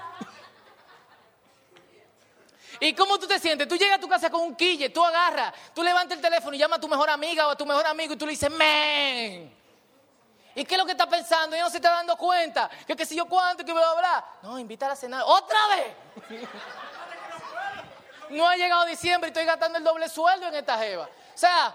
¿Y 2.78 2.94
cómo 2.94 3.18
tú 3.18 3.26
te 3.26 3.38
sientes? 3.38 3.68
Tú 3.68 3.76
llegas 3.76 3.98
a 3.98 4.00
tu 4.00 4.08
casa 4.08 4.30
con 4.30 4.42
un 4.42 4.54
quille, 4.54 4.88
tú 4.90 5.04
agarras, 5.04 5.52
tú 5.74 5.82
levantas 5.82 6.16
el 6.16 6.22
teléfono 6.22 6.54
y 6.54 6.58
llamas 6.58 6.78
a 6.78 6.80
tu 6.80 6.88
mejor 6.88 7.10
amiga 7.10 7.46
o 7.46 7.50
a 7.50 7.56
tu 7.56 7.66
mejor 7.66 7.86
amigo 7.86 8.14
y 8.14 8.16
tú 8.16 8.26
le 8.26 8.32
dices, 8.32 8.50
men. 8.50 9.54
¿Y 10.54 10.64
qué 10.64 10.74
es 10.74 10.78
lo 10.78 10.84
que 10.84 10.92
está 10.92 11.08
pensando? 11.08 11.56
Y 11.56 11.60
no 11.60 11.70
se 11.70 11.76
está 11.76 11.90
dando 11.90 12.16
cuenta. 12.16 12.68
Que 12.86 12.96
qué 12.96 13.06
sé 13.06 13.14
yo 13.14 13.26
cuánto, 13.26 13.64
que 13.64 13.72
bla, 13.72 13.94
bla. 13.94 14.24
No, 14.42 14.58
invítala 14.58 14.94
a 14.94 14.96
cenar. 14.96 15.22
¡Otra 15.26 15.58
vez! 15.68 16.40
no 18.30 18.48
ha 18.48 18.56
llegado 18.56 18.84
diciembre 18.86 19.28
y 19.28 19.30
estoy 19.30 19.44
gastando 19.44 19.78
el 19.78 19.84
doble 19.84 20.08
sueldo 20.08 20.48
en 20.48 20.54
esta 20.54 20.78
jeva. 20.78 21.04
O 21.04 21.38
sea, 21.38 21.74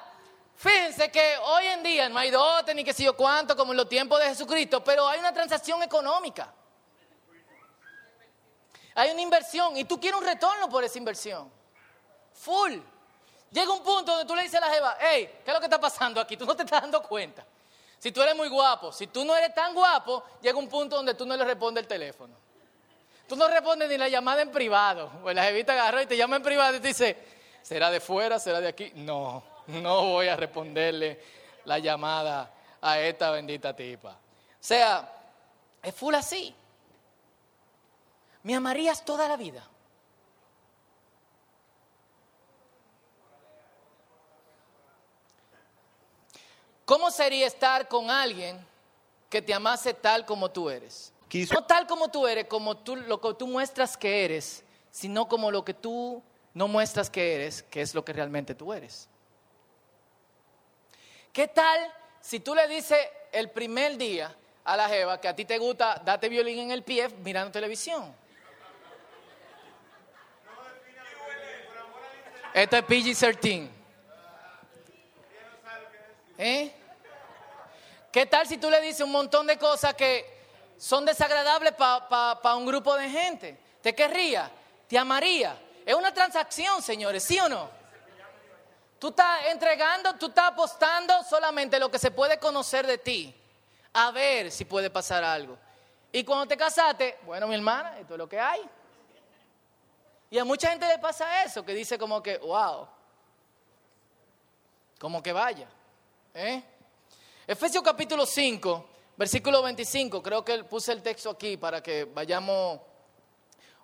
fíjense 0.55 1.11
que 1.11 1.37
hoy 1.43 1.65
en 1.67 1.83
día 1.83 2.09
no 2.09 2.17
hay 2.17 2.31
dote 2.31 2.73
ni 2.73 2.83
qué 2.83 2.93
sé 2.93 3.03
yo 3.03 3.15
cuánto 3.15 3.55
como 3.55 3.73
en 3.73 3.77
los 3.77 3.89
tiempos 3.89 4.19
de 4.19 4.27
Jesucristo, 4.27 4.83
pero 4.83 5.07
hay 5.07 5.19
una 5.19 5.33
transacción 5.33 5.81
económica. 5.83 6.53
Hay 8.95 9.11
una 9.11 9.21
inversión 9.21 9.75
y 9.75 9.83
tú 9.83 9.99
quieres 9.99 10.19
un 10.19 10.25
retorno 10.25 10.69
por 10.69 10.83
esa 10.83 10.97
inversión. 10.97 11.51
Full. 12.33 12.79
Llega 13.51 13.71
un 13.71 13.83
punto 13.83 14.11
donde 14.11 14.25
tú 14.25 14.35
le 14.35 14.43
dices 14.43 14.61
a 14.61 14.65
la 14.65 14.73
jeva, 14.73 14.97
hey, 14.99 15.39
¿qué 15.43 15.51
es 15.51 15.53
lo 15.53 15.59
que 15.59 15.65
está 15.65 15.79
pasando 15.79 16.19
aquí? 16.19 16.35
Tú 16.37 16.45
no 16.45 16.55
te 16.55 16.63
estás 16.63 16.81
dando 16.81 17.01
cuenta. 17.01 17.45
Si 17.99 18.11
tú 18.11 18.21
eres 18.21 18.35
muy 18.35 18.49
guapo, 18.49 18.91
si 18.91 19.07
tú 19.07 19.25
no 19.25 19.35
eres 19.35 19.53
tan 19.53 19.73
guapo, 19.73 20.23
llega 20.41 20.57
un 20.57 20.67
punto 20.67 20.95
donde 20.95 21.13
tú 21.13 21.25
no 21.25 21.35
le 21.35 21.43
respondes 21.43 21.83
el 21.83 21.87
teléfono. 21.87 22.35
Tú 23.27 23.35
no 23.35 23.47
respondes 23.47 23.89
ni 23.89 23.97
la 23.97 24.07
llamada 24.07 24.41
en 24.41 24.51
privado. 24.51 25.09
Pues 25.23 25.35
la 25.35 25.43
jevita 25.43 25.73
agarró 25.73 26.01
y 26.01 26.05
te 26.05 26.15
llama 26.15 26.35
en 26.35 26.43
privado 26.43 26.75
y 26.75 26.79
te 26.79 26.87
dice, 26.89 27.17
¿será 27.63 27.89
de 27.89 27.99
fuera? 27.99 28.39
¿Será 28.39 28.61
de 28.61 28.67
aquí? 28.67 28.91
No, 28.95 29.43
no 29.82 30.06
voy 30.06 30.28
a 30.28 30.36
responderle 30.36 31.19
la 31.65 31.80
llamada 31.80 32.51
a 32.82 32.99
esta 32.99 33.32
bendita 33.32 33.75
tipa. 33.75 34.12
O 34.12 34.17
sea, 34.60 35.12
es 35.82 35.93
full 35.93 36.15
así. 36.15 36.54
¿Me 38.43 38.56
amarías 38.56 39.04
toda 39.04 39.28
la 39.28 39.38
vida? 39.38 39.67
¿Cómo 46.86 47.10
sería 47.10 47.47
estar 47.47 47.88
con 47.88 48.12
alguien 48.12 48.63
que 49.30 49.41
te 49.41 49.54
amase 49.54 49.95
tal 49.95 50.25
como 50.25 50.51
tú 50.51 50.69
eres? 50.69 51.12
No 51.51 51.63
tal 51.65 51.88
como 51.88 52.10
tú 52.10 52.28
eres, 52.28 52.45
como 52.45 52.78
tú, 52.78 52.95
lo 52.95 53.19
que 53.19 53.34
tú 53.34 53.47
muestras 53.47 53.97
que 53.97 54.23
eres, 54.23 54.63
sino 54.91 55.28
como 55.28 55.51
lo 55.51 55.65
que 55.65 55.73
tú 55.73 56.23
no 56.54 56.67
muestras 56.67 57.10
que 57.10 57.36
eres, 57.36 57.63
que 57.63 57.82
es 57.82 57.95
lo 57.95 58.06
que 58.06 58.13
realmente 58.13 58.54
tú 58.56 58.71
eres. 58.71 59.10
¿Qué 61.35 61.49
tal 61.49 61.93
si 62.21 62.39
tú 62.39 62.55
le 62.55 62.65
dices 62.65 62.97
el 63.29 63.49
primer 63.49 63.97
día 63.97 64.33
a 64.63 64.77
la 64.77 64.87
jeva 64.87 65.19
que 65.19 65.27
a 65.27 65.35
ti 65.35 65.43
te 65.43 65.57
gusta 65.57 66.01
date 66.05 66.29
violín 66.29 66.59
en 66.59 66.71
el 66.71 66.81
pie 66.81 67.09
mirando 67.09 67.51
televisión? 67.51 68.15
Esto 72.53 72.77
es 72.77 72.83
PG-13. 72.85 73.69
¿Eh? 76.37 76.71
¿Qué 78.13 78.25
tal 78.27 78.47
si 78.47 78.55
tú 78.55 78.69
le 78.69 78.79
dices 78.79 79.01
un 79.01 79.11
montón 79.11 79.45
de 79.45 79.57
cosas 79.57 79.93
que 79.93 80.25
son 80.77 81.03
desagradables 81.03 81.73
para 81.73 82.55
un 82.55 82.65
grupo 82.65 82.95
de 82.95 83.09
gente? 83.09 83.59
¿Te 83.81 83.93
querría? 83.93 84.49
¿Te 84.87 84.97
amaría? 84.97 85.61
Es 85.85 85.95
una 85.95 86.13
transacción, 86.13 86.81
señores, 86.81 87.23
¿sí 87.23 87.37
o 87.41 87.49
no? 87.49 87.84
Tú 88.99 89.10
estás 89.10 89.47
entregando, 89.47 90.15
tú 90.15 90.27
estás 90.27 90.51
apostando 90.51 91.23
solamente 91.23 91.79
lo 91.79 91.91
que 91.91 91.99
se 91.99 92.12
puede 92.12 92.39
conocer 92.39 92.88
de 92.88 92.97
ti, 92.97 93.36
a 93.93 94.12
ver 94.12 94.51
si 94.51 94.65
puede 94.65 94.89
pasar 94.89 95.23
algo. 95.23 95.58
Y 96.12 96.23
cuando 96.23 96.47
te 96.47 96.55
casaste, 96.55 97.19
bueno, 97.25 97.47
mi 97.47 97.55
hermana, 97.55 97.99
esto 97.99 98.13
es 98.13 98.17
lo 98.17 98.29
que 98.29 98.39
hay. 98.39 98.62
Y 100.29 100.38
a 100.39 100.45
mucha 100.45 100.69
gente 100.69 100.88
le 100.88 100.97
pasa 100.97 101.43
eso, 101.43 101.63
que 101.63 101.73
dice 101.73 101.97
como 101.97 102.23
que, 102.23 102.38
wow, 102.38 102.88
como 104.97 105.21
que 105.21 105.34
vaya. 105.34 105.67
¿eh? 106.34 106.63
Efesios 107.45 107.84
capítulo 107.84 108.25
5, 108.25 108.89
versículo 109.17 109.62
25, 109.62 110.23
creo 110.23 110.43
que 110.43 110.63
puse 110.63 110.93
el 110.93 111.03
texto 111.03 111.29
aquí 111.29 111.58
para 111.58 111.84
que 111.84 112.05
vayamos 112.05 112.79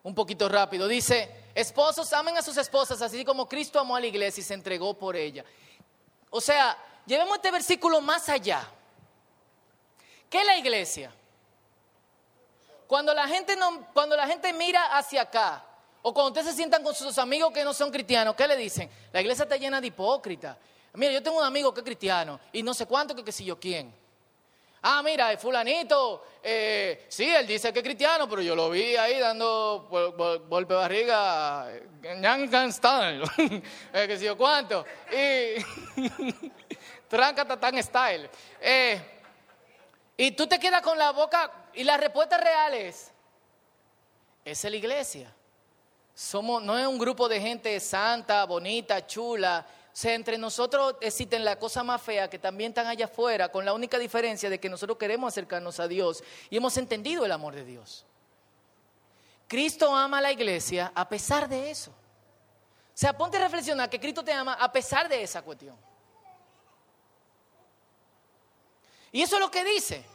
un 0.04 0.16
poquito 0.16 0.50
rápido. 0.50 0.88
Dice, 0.88 1.30
esposos 1.54 2.12
amen 2.14 2.38
a 2.38 2.42
sus 2.42 2.58
esposas 2.58 3.02
así 3.02 3.24
como 3.24 3.48
Cristo 3.48 3.80
amó 3.80 3.96
a 3.96 4.00
la 4.00 4.08
iglesia 4.08 4.42
y 4.42 4.44
se 4.44 4.54
entregó 4.54 4.94
por 4.94 5.16
ella. 5.16 5.44
O 6.30 6.42
sea, 6.42 6.78
llevemos 7.06 7.36
este 7.36 7.52
versículo 7.52 8.02
más 8.02 8.30
allá. 8.30 8.68
¿Qué 10.30 10.40
es 10.40 10.46
la 10.46 10.58
iglesia? 10.58 11.14
Cuando 12.88 13.14
la 13.14 13.28
gente, 13.28 13.56
no, 13.56 13.88
cuando 13.94 14.16
la 14.16 14.28
gente 14.28 14.52
mira 14.54 14.98
hacia 14.98 15.22
acá, 15.22 15.66
o 16.02 16.14
cuando 16.14 16.30
ustedes 16.30 16.48
se 16.48 16.56
sientan 16.56 16.84
con 16.84 16.96
sus 16.96 17.18
amigos 17.18 17.54
que 17.54 17.64
no 17.64 17.74
son 17.74 17.92
cristianos, 17.92 18.36
¿qué 18.36 18.48
le 18.48 18.56
dicen? 18.58 18.90
La 19.14 19.22
iglesia 19.22 19.44
está 19.44 19.56
llena 19.56 19.80
de 19.80 19.88
hipócritas. 19.88 20.58
Mira, 20.94 21.12
yo 21.12 21.24
tengo 21.24 21.38
un 21.38 21.46
amigo 21.46 21.74
que 21.74 21.82
es 21.82 21.86
cristiano 21.86 22.40
y 22.52 22.64
no 22.64 22.74
sé 22.74 22.86
cuánto 22.86 23.16
que, 23.16 23.24
que 23.24 23.32
si 23.32 23.46
yo 23.46 23.60
quién. 23.60 23.94
Ah, 24.84 25.04
mira, 25.04 25.32
el 25.32 25.38
fulanito, 25.38 26.24
eh, 26.42 27.06
sí, 27.08 27.30
él 27.30 27.46
dice 27.46 27.72
que 27.72 27.80
es 27.80 27.86
cristiano, 27.86 28.28
pero 28.28 28.42
yo 28.42 28.56
lo 28.56 28.72
vi 28.72 28.96
ahí 28.96 29.20
dando 29.20 29.88
golpe 30.50 30.74
de 30.74 30.80
barriga, 30.80 31.68
style, 32.72 33.24
eh, 33.94 34.08
que 34.08 34.18
si 34.18 34.26
yo 34.26 34.36
cuánto, 34.36 34.84
y 35.12 35.64
tranca 37.08 37.46
tatán 37.46 37.82
style. 37.84 38.28
Eh, 38.60 39.00
y 40.18 40.32
tú 40.32 40.48
te 40.48 40.58
quedas 40.58 40.82
con 40.82 40.98
la 40.98 41.12
boca, 41.12 41.52
y 41.76 41.84
la 41.84 41.98
respuesta 41.98 42.40
real 42.40 42.74
es, 42.74 43.12
es 44.44 44.64
la 44.64 44.76
iglesia. 44.76 45.32
Somos, 46.16 46.62
no 46.64 46.76
es 46.76 46.88
un 46.88 46.98
grupo 46.98 47.30
de 47.30 47.40
gente 47.40 47.80
santa, 47.80 48.46
bonita, 48.46 49.06
chula. 49.06 49.64
Sea, 49.94 50.14
entre 50.14 50.38
nosotros 50.38 50.96
existen 51.02 51.44
la 51.44 51.60
cosa 51.60 51.84
más 51.84 52.02
fea 52.02 52.30
que 52.30 52.40
también 52.40 52.72
están 52.72 52.88
allá 52.88 53.06
afuera, 53.06 53.52
con 53.52 53.66
la 53.66 53.74
única 53.74 54.00
diferencia 54.00 54.50
de 54.50 54.60
que 54.60 54.70
nosotros 54.70 54.98
queremos 54.98 55.34
acercarnos 55.34 55.80
a 55.80 55.88
Dios 55.88 56.24
y 56.50 56.58
hemos 56.58 56.78
entendido 56.78 57.26
el 57.26 57.32
amor 57.32 57.56
de 57.56 57.66
Dios. 57.66 58.06
Cristo 59.48 59.94
ama 59.94 60.20
a 60.20 60.22
la 60.22 60.32
iglesia 60.32 60.94
a 60.96 61.10
pesar 61.10 61.50
de 61.50 61.72
eso. 61.72 61.92
O 61.92 62.98
sea, 63.02 63.18
ponte 63.18 63.36
a 63.36 63.42
reflexionar 63.42 63.90
que 63.90 64.00
Cristo 64.00 64.24
te 64.24 64.32
ama 64.32 64.54
a 64.54 64.72
pesar 64.72 65.10
de 65.10 65.22
esa 65.24 65.42
cuestión. 65.42 65.76
Y 69.12 69.22
eso 69.22 69.36
es 69.36 69.42
lo 69.42 69.52
que 69.52 69.64
dice. 69.64 70.06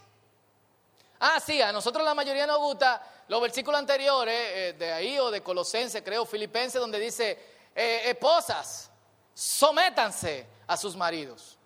Ah, 1.20 1.38
sí, 1.40 1.60
a 1.60 1.72
nosotros 1.72 2.04
la 2.04 2.14
mayoría 2.14 2.46
nos 2.46 2.58
gusta 2.58 3.24
los 3.28 3.40
versículos 3.40 3.78
anteriores, 3.78 4.34
eh, 4.34 4.74
de 4.78 4.92
ahí 4.92 5.18
o 5.18 5.30
de 5.30 5.42
Colosense, 5.42 6.02
creo, 6.02 6.24
Filipenses, 6.24 6.80
donde 6.80 6.98
dice, 6.98 7.38
eh, 7.74 8.02
esposas, 8.06 8.90
sométanse 9.36 10.46
a 10.66 10.78
sus 10.78 10.96
maridos. 10.96 11.58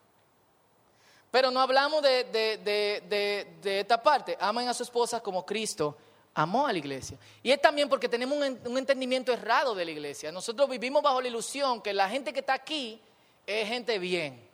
Pero 1.30 1.52
no 1.52 1.60
hablamos 1.60 2.02
de, 2.02 2.24
de, 2.24 3.80
esta 3.80 4.02
parte, 4.02 4.36
amen 4.40 4.68
a 4.68 4.74
su 4.74 4.82
esposa 4.82 5.20
como 5.20 5.46
Cristo 5.46 5.96
amó 6.34 6.66
a 6.66 6.72
la 6.72 6.78
iglesia. 6.78 7.16
Y 7.44 7.52
es 7.52 7.62
también 7.62 7.88
porque 7.88 8.08
tenemos 8.08 8.36
un, 8.36 8.60
un 8.66 8.78
entendimiento 8.78 9.32
errado 9.32 9.72
de 9.72 9.84
la 9.84 9.92
iglesia. 9.92 10.32
Nosotros 10.32 10.68
vivimos 10.68 11.00
bajo 11.00 11.20
la 11.20 11.28
ilusión 11.28 11.80
que 11.80 11.92
la 11.92 12.08
gente 12.08 12.32
que 12.32 12.40
está 12.40 12.54
aquí 12.54 13.00
es 13.46 13.68
gente 13.68 14.00
bien. 14.00 14.48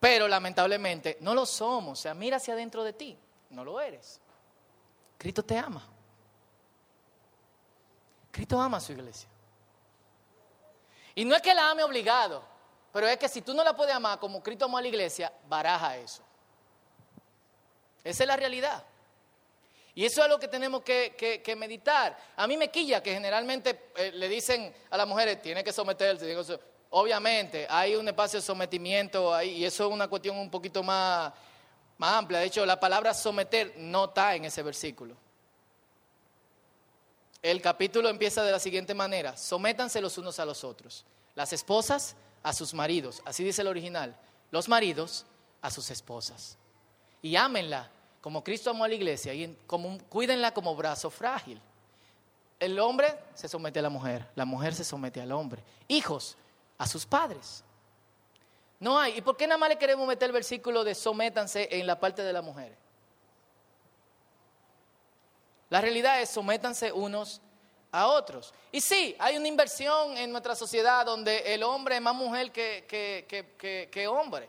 Pero 0.00 0.26
lamentablemente 0.26 1.18
no 1.20 1.34
lo 1.34 1.46
somos. 1.46 2.00
O 2.00 2.02
sea, 2.02 2.14
mira 2.14 2.38
hacia 2.38 2.54
adentro 2.54 2.82
de 2.82 2.92
ti, 2.92 3.16
no 3.50 3.64
lo 3.64 3.80
eres. 3.80 4.20
Cristo 5.16 5.44
te 5.44 5.56
ama. 5.56 5.86
Cristo 8.32 8.60
ama 8.60 8.78
a 8.78 8.80
su 8.80 8.92
iglesia. 8.92 9.28
Y 11.18 11.24
no 11.24 11.34
es 11.34 11.42
que 11.42 11.52
la 11.52 11.68
ame 11.68 11.82
obligado, 11.82 12.44
pero 12.92 13.08
es 13.08 13.16
que 13.16 13.28
si 13.28 13.42
tú 13.42 13.52
no 13.52 13.64
la 13.64 13.74
puedes 13.74 13.92
amar 13.92 14.20
como 14.20 14.40
Cristo 14.40 14.66
amó 14.66 14.78
a 14.78 14.82
la 14.82 14.86
iglesia, 14.86 15.32
baraja 15.48 15.96
eso. 15.96 16.22
Esa 18.04 18.22
es 18.22 18.28
la 18.28 18.36
realidad. 18.36 18.84
Y 19.96 20.04
eso 20.04 20.22
es 20.22 20.28
lo 20.28 20.38
que 20.38 20.46
tenemos 20.46 20.82
que, 20.82 21.56
meditar. 21.58 22.16
A 22.36 22.46
mí 22.46 22.56
me 22.56 22.70
quilla 22.70 23.02
que 23.02 23.12
generalmente 23.12 23.90
eh, 23.96 24.12
le 24.14 24.28
dicen 24.28 24.72
a 24.90 24.96
las 24.96 25.08
mujeres, 25.08 25.42
tiene 25.42 25.64
que 25.64 25.72
someterse. 25.72 26.36
Obviamente, 26.90 27.66
hay 27.68 27.96
un 27.96 28.06
espacio 28.06 28.38
de 28.38 28.46
sometimiento 28.46 29.34
ahí, 29.34 29.56
y 29.56 29.64
eso 29.64 29.88
es 29.88 29.92
una 29.92 30.06
cuestión 30.06 30.38
un 30.38 30.48
poquito 30.48 30.84
más 30.84 31.32
más 31.96 32.12
amplia. 32.12 32.38
De 32.38 32.46
hecho, 32.46 32.64
la 32.64 32.78
palabra 32.78 33.12
someter 33.12 33.74
no 33.76 34.04
está 34.04 34.36
en 34.36 34.44
ese 34.44 34.62
versículo. 34.62 35.16
El 37.42 37.62
capítulo 37.62 38.08
empieza 38.08 38.42
de 38.42 38.52
la 38.52 38.58
siguiente 38.58 38.94
manera, 38.94 39.36
sométanse 39.36 40.00
los 40.00 40.18
unos 40.18 40.38
a 40.40 40.44
los 40.44 40.64
otros. 40.64 41.04
Las 41.34 41.52
esposas 41.52 42.16
a 42.42 42.52
sus 42.52 42.74
maridos, 42.74 43.22
así 43.24 43.44
dice 43.44 43.62
el 43.62 43.68
original. 43.68 44.16
Los 44.50 44.68
maridos 44.68 45.24
a 45.62 45.70
sus 45.70 45.90
esposas. 45.90 46.56
Y 47.22 47.36
ámenla 47.36 47.90
como 48.20 48.42
Cristo 48.42 48.70
amó 48.70 48.84
a 48.84 48.88
la 48.88 48.94
iglesia 48.94 49.32
y 49.34 49.56
como, 49.66 49.98
cuídenla 50.08 50.52
como 50.52 50.74
brazo 50.74 51.10
frágil. 51.10 51.60
El 52.58 52.78
hombre 52.80 53.16
se 53.34 53.48
somete 53.48 53.78
a 53.78 53.82
la 53.82 53.90
mujer, 53.90 54.28
la 54.34 54.44
mujer 54.44 54.74
se 54.74 54.84
somete 54.84 55.20
al 55.20 55.30
hombre. 55.32 55.62
Hijos 55.86 56.36
a 56.76 56.86
sus 56.86 57.06
padres. 57.06 57.62
No 58.80 58.98
hay. 58.98 59.18
¿Y 59.18 59.20
por 59.20 59.36
qué 59.36 59.46
nada 59.46 59.58
más 59.58 59.68
le 59.68 59.78
queremos 59.78 60.06
meter 60.06 60.26
el 60.28 60.32
versículo 60.32 60.82
de 60.82 60.94
sométanse 60.94 61.68
en 61.70 61.86
la 61.86 61.98
parte 62.00 62.22
de 62.22 62.32
la 62.32 62.42
mujer? 62.42 62.76
La 65.70 65.80
realidad 65.80 66.20
es 66.20 66.30
sométanse 66.30 66.92
unos 66.92 67.40
a 67.92 68.08
otros. 68.08 68.52
Y 68.72 68.80
sí, 68.80 69.16
hay 69.18 69.36
una 69.36 69.48
inversión 69.48 70.16
en 70.16 70.30
nuestra 70.30 70.54
sociedad 70.54 71.04
donde 71.04 71.54
el 71.54 71.62
hombre 71.62 71.96
es 71.96 72.02
más 72.02 72.14
mujer 72.14 72.50
que, 72.52 72.84
que, 72.88 73.88
que, 73.90 74.08
hombre. 74.08 74.48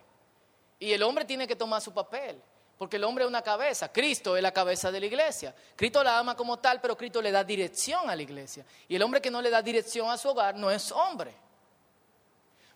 Y 0.80 0.92
el 0.92 1.04
hombre 1.04 1.26
tiene 1.26 1.48
que 1.48 1.56
tomar 1.56 1.82
su 1.82 1.94
papel, 1.94 2.42
porque 2.78 2.96
el 2.96 3.04
hombre 3.04 3.24
es 3.24 3.28
una 3.28 3.42
cabeza. 3.42 3.92
Cristo 3.92 4.38
es 4.38 4.44
la 4.44 4.54
cabeza 4.54 4.92
de 4.92 5.00
la 5.00 5.06
iglesia. 5.06 5.54
Cristo 5.76 6.04
la 6.04 6.20
ama 6.20 6.36
como 6.36 6.58
tal, 6.58 6.80
pero 6.80 6.96
Cristo 6.98 7.22
le 7.22 7.32
da 7.32 7.44
dirección 7.44 8.10
a 8.10 8.16
la 8.16 8.22
iglesia. 8.22 8.66
Y 8.88 8.96
el 8.96 9.04
hombre 9.04 9.22
que 9.22 9.32
no 9.32 9.42
le 9.42 9.50
da 9.50 9.62
dirección 9.62 10.10
a 10.10 10.18
su 10.18 10.30
hogar 10.30 10.56
no 10.56 10.72
es 10.72 10.92
hombre. 10.92 11.34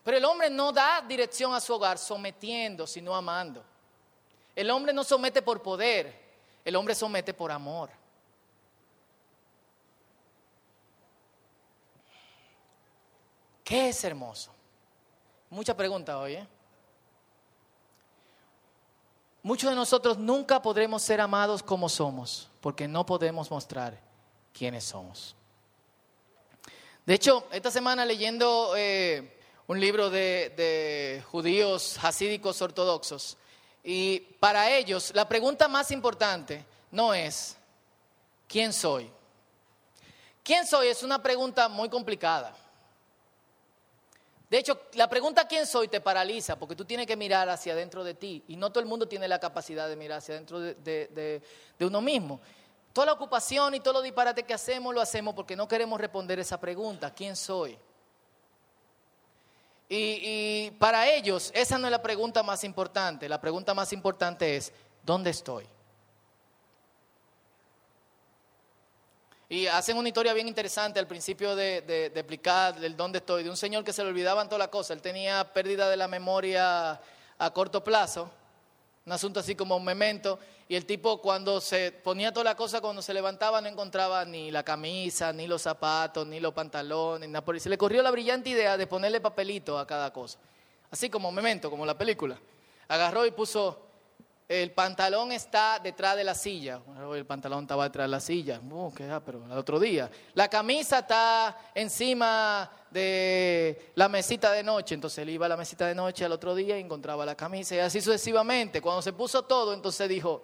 Pero 0.04 0.18
el 0.18 0.26
hombre 0.26 0.50
no 0.50 0.74
da 0.74 1.02
dirección 1.08 1.54
a 1.54 1.62
su 1.62 1.74
hogar 1.74 1.98
sometiendo, 1.98 2.86
sino 2.86 3.16
amando. 3.16 3.64
El 4.54 4.70
hombre 4.70 4.94
no 4.94 5.04
somete 5.04 5.42
por 5.42 5.62
poder, 5.62 6.14
el 6.66 6.76
hombre 6.76 6.94
somete 6.94 7.34
por 7.34 7.52
amor. 7.52 7.90
¿Qué 13.74 13.90
es 13.90 14.04
hermoso? 14.04 14.52
Mucha 15.50 15.76
pregunta 15.76 16.20
hoy, 16.20 16.34
¿eh? 16.34 16.48
Muchos 19.42 19.68
de 19.68 19.76
nosotros 19.76 20.20
nunca 20.20 20.62
podremos 20.62 21.02
ser 21.02 21.20
amados 21.20 21.64
como 21.64 21.90
somos, 21.90 22.52
porque 22.62 22.88
no 22.88 23.04
podemos 23.04 23.50
mostrar 23.50 24.00
quiénes 24.56 24.84
somos. 24.84 25.36
De 27.04 27.16
hecho, 27.16 27.48
esta 27.52 27.72
semana 27.72 28.06
leyendo 28.06 28.76
eh, 28.78 29.40
un 29.66 29.80
libro 29.80 30.12
de, 30.12 30.54
de 30.56 31.24
judíos 31.32 31.98
hasídicos 32.04 32.62
ortodoxos, 32.62 33.38
y 33.84 34.20
para 34.40 34.70
ellos 34.70 35.12
la 35.16 35.28
pregunta 35.28 35.68
más 35.68 35.90
importante 35.90 36.64
no 36.92 37.12
es, 37.12 37.58
¿quién 38.48 38.72
soy? 38.72 39.10
¿Quién 40.44 40.68
soy? 40.68 40.90
Es 40.90 41.02
una 41.02 41.24
pregunta 41.24 41.68
muy 41.70 41.90
complicada. 41.90 42.56
De 44.54 44.60
hecho, 44.60 44.82
la 44.94 45.10
pregunta 45.10 45.48
quién 45.48 45.66
soy 45.66 45.88
te 45.88 46.00
paraliza 46.00 46.60
porque 46.60 46.76
tú 46.76 46.86
tienes 46.86 47.08
que 47.08 47.18
mirar 47.18 47.50
hacia 47.50 47.74
adentro 47.74 48.04
de 48.04 48.14
ti 48.14 48.44
y 48.48 48.56
no 48.56 48.70
todo 48.70 48.82
el 48.82 48.86
mundo 48.86 49.08
tiene 49.08 49.28
la 49.28 49.40
capacidad 49.40 49.90
de 49.90 49.96
mirar 49.96 50.20
hacia 50.20 50.36
adentro 50.36 50.60
de, 50.60 51.42
uno 51.80 52.02
mismo. 52.02 52.40
Toda 52.94 53.08
la 53.08 53.14
ocupación 53.14 53.74
y 53.74 53.80
todo 53.80 53.94
lo 53.94 54.02
disparate 54.04 54.44
que 54.44 54.54
hacemos 54.54 54.94
lo 54.94 55.02
hacemos 55.02 55.34
porque 55.34 55.56
no 55.56 55.68
queremos 55.68 56.00
responder 56.00 56.38
esa 56.38 56.60
pregunta, 56.60 57.12
¿quién 57.16 57.36
soy? 57.36 57.76
y 59.90 60.70
para 60.78 61.10
ellos 61.10 61.52
esa 61.56 61.80
no 61.80 61.88
es 61.88 61.92
la 61.92 62.04
pregunta 62.04 62.44
más 62.44 62.64
importante, 62.64 63.28
la 63.28 63.42
pregunta 63.42 63.74
más 63.74 63.92
importante 63.92 64.56
es, 64.56 64.72
¿dónde 65.02 65.32
estoy? 65.32 65.68
Y 69.50 69.68
hacen 69.68 69.98
una 69.98 70.08
historia 70.08 70.34
bien 70.34 70.48
interesante 70.48 71.00
al 71.00 71.08
principio 71.08 71.56
de, 71.56 72.12
explicar 72.16 72.84
el 72.84 72.96
dónde 72.96 73.20
estoy, 73.20 73.44
de 73.44 73.50
un 73.50 73.58
señor 73.58 73.84
que 73.84 73.94
se 73.94 74.04
le 74.04 74.10
olvidaban 74.10 74.48
todas 74.48 74.60
las 74.60 74.70
cosas. 74.70 74.92
Él 74.92 75.02
tenía 75.02 75.54
pérdida 75.54 75.90
de 75.90 75.98
la 75.98 76.08
memoria 76.08 77.00
a 77.38 77.54
corto 77.54 77.84
plazo, 77.84 78.30
un 79.06 79.12
asunto 79.12 79.40
así 79.40 79.56
como 79.56 79.76
un 79.76 79.84
memento. 79.84 80.40
Y 80.70 80.76
el 80.76 80.86
tipo 80.86 81.22
cuando 81.22 81.60
se 81.60 81.92
ponía 81.92 82.32
todas 82.32 82.46
las 82.46 82.56
cosas, 82.56 82.80
cuando 82.82 83.02
se 83.02 83.14
levantaba 83.14 83.60
no 83.60 83.68
encontraba 83.68 84.24
ni 84.24 84.50
la 84.50 84.64
camisa, 84.64 85.34
ni 85.34 85.46
los 85.46 85.62
zapatos, 85.62 86.26
ni 86.26 86.40
los 86.40 86.54
pantalones, 86.54 87.30
nada. 87.30 87.60
Se 87.60 87.70
le 87.70 87.78
corrió 87.78 88.02
la 88.02 88.12
brillante 88.12 88.50
idea 88.50 88.78
de 88.78 88.88
ponerle 88.88 89.20
papelito 89.20 89.78
a 89.78 89.86
cada 89.86 90.12
cosa. 90.12 90.40
Así 90.90 91.10
como 91.10 91.32
memento, 91.32 91.70
como 91.70 91.86
la 91.86 91.98
película. 91.98 92.40
Agarró 92.88 93.26
y 93.26 93.32
puso 93.32 93.93
el 94.48 94.72
pantalón 94.72 95.32
está 95.32 95.80
detrás 95.80 96.16
de 96.18 96.24
la 96.24 96.36
silla. 96.36 96.82
El 97.14 97.26
pantalón 97.26 97.64
estaba 97.64 97.86
detrás 97.86 98.06
de 98.06 98.12
la 98.12 98.20
silla. 98.20 98.60
Uh, 98.60 98.94
qué 98.94 99.10
pero 99.26 99.46
el 99.46 99.58
otro 99.58 99.80
día. 99.80 100.10
La 100.34 100.48
camisa 100.48 101.00
está 101.00 101.58
encima 101.74 102.70
de 102.92 103.92
la 103.96 104.10
mesita 104.10 104.52
de 104.52 104.64
noche. 104.64 104.96
Entonces 104.96 105.20
él 105.20 105.30
iba 105.30 105.46
a 105.46 105.50
la 105.50 105.58
mesita 105.58 105.88
de 105.88 105.96
noche 105.96 106.26
al 106.26 106.32
otro 106.32 106.54
día 106.56 106.78
y 106.78 106.82
encontraba 106.82 107.26
la 107.26 107.36
camisa. 107.36 107.76
Y 107.76 107.80
así 107.80 108.02
sucesivamente. 108.02 108.82
Cuando 108.82 109.02
se 109.02 109.14
puso 109.14 109.44
todo, 109.44 109.74
entonces 109.74 110.10
dijo, 110.10 110.44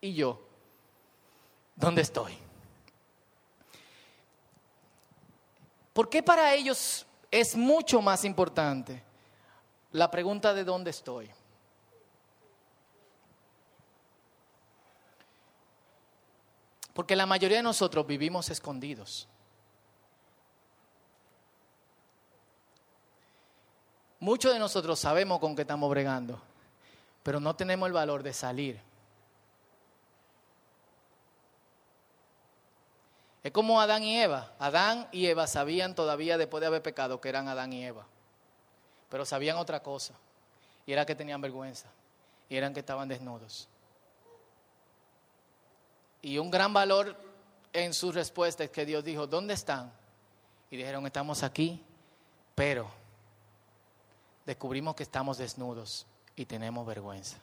¿y 0.00 0.14
yo? 0.14 0.40
¿Dónde 1.76 2.02
estoy? 2.02 2.36
¿Por 5.92 6.08
qué 6.08 6.22
para 6.22 6.54
ellos 6.54 7.06
es 7.30 7.56
mucho 7.56 8.00
más 8.00 8.24
importante 8.24 9.02
la 9.92 10.10
pregunta 10.10 10.54
de 10.54 10.64
dónde 10.64 10.90
estoy? 10.90 11.30
Porque 16.98 17.14
la 17.14 17.26
mayoría 17.26 17.58
de 17.58 17.62
nosotros 17.62 18.04
vivimos 18.08 18.50
escondidos. 18.50 19.28
Muchos 24.18 24.52
de 24.52 24.58
nosotros 24.58 24.98
sabemos 24.98 25.38
con 25.38 25.54
qué 25.54 25.62
estamos 25.62 25.88
bregando, 25.90 26.40
pero 27.22 27.38
no 27.38 27.54
tenemos 27.54 27.86
el 27.86 27.92
valor 27.92 28.24
de 28.24 28.32
salir. 28.32 28.80
Es 33.44 33.52
como 33.52 33.80
Adán 33.80 34.02
y 34.02 34.20
Eva. 34.20 34.52
Adán 34.58 35.06
y 35.12 35.26
Eva 35.26 35.46
sabían 35.46 35.94
todavía 35.94 36.36
después 36.36 36.60
de 36.62 36.66
haber 36.66 36.82
pecado 36.82 37.20
que 37.20 37.28
eran 37.28 37.46
Adán 37.46 37.72
y 37.72 37.84
Eva, 37.84 38.06
pero 39.08 39.24
sabían 39.24 39.58
otra 39.58 39.84
cosa, 39.84 40.14
y 40.84 40.94
era 40.94 41.06
que 41.06 41.14
tenían 41.14 41.40
vergüenza, 41.40 41.86
y 42.48 42.56
eran 42.56 42.74
que 42.74 42.80
estaban 42.80 43.06
desnudos. 43.06 43.68
Y 46.22 46.38
un 46.38 46.50
gran 46.50 46.72
valor 46.72 47.16
en 47.72 47.94
su 47.94 48.12
respuesta 48.12 48.64
es 48.64 48.70
que 48.70 48.84
Dios 48.84 49.04
dijo, 49.04 49.26
¿dónde 49.26 49.54
están? 49.54 49.92
Y 50.70 50.76
dijeron, 50.76 51.06
estamos 51.06 51.42
aquí, 51.42 51.82
pero 52.54 52.88
descubrimos 54.44 54.94
que 54.94 55.02
estamos 55.02 55.38
desnudos 55.38 56.06
y 56.34 56.44
tenemos 56.44 56.86
vergüenza. 56.86 57.38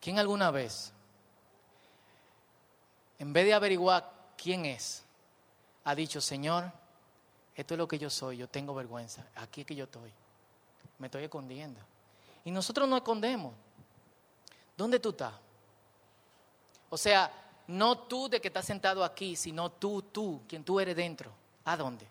¿Quién 0.00 0.18
alguna 0.18 0.50
vez, 0.50 0.92
en 3.20 3.32
vez 3.32 3.44
de 3.44 3.54
averiguar 3.54 4.12
quién 4.36 4.66
es, 4.66 5.04
ha 5.84 5.94
dicho, 5.94 6.20
Señor, 6.20 6.72
esto 7.54 7.74
es 7.74 7.78
lo 7.78 7.86
que 7.86 8.00
yo 8.00 8.10
soy, 8.10 8.38
yo 8.38 8.48
tengo 8.48 8.74
vergüenza, 8.74 9.24
aquí 9.36 9.60
es 9.60 9.66
que 9.68 9.76
yo 9.76 9.84
estoy, 9.84 10.12
me 10.98 11.06
estoy 11.06 11.22
escondiendo? 11.22 11.80
Y 12.44 12.50
nosotros 12.50 12.88
nos 12.88 12.98
escondemos. 12.98 13.54
¿Dónde 14.76 14.98
tú 14.98 15.10
estás? 15.10 15.34
O 16.90 16.96
sea, 16.96 17.30
no 17.68 17.98
tú 17.98 18.28
de 18.28 18.40
que 18.40 18.48
estás 18.48 18.66
sentado 18.66 19.04
aquí, 19.04 19.36
sino 19.36 19.70
tú, 19.70 20.02
tú, 20.02 20.42
quien 20.48 20.64
tú 20.64 20.80
eres 20.80 20.96
dentro. 20.96 21.30
¿A 21.64 21.76
dónde? 21.76 22.06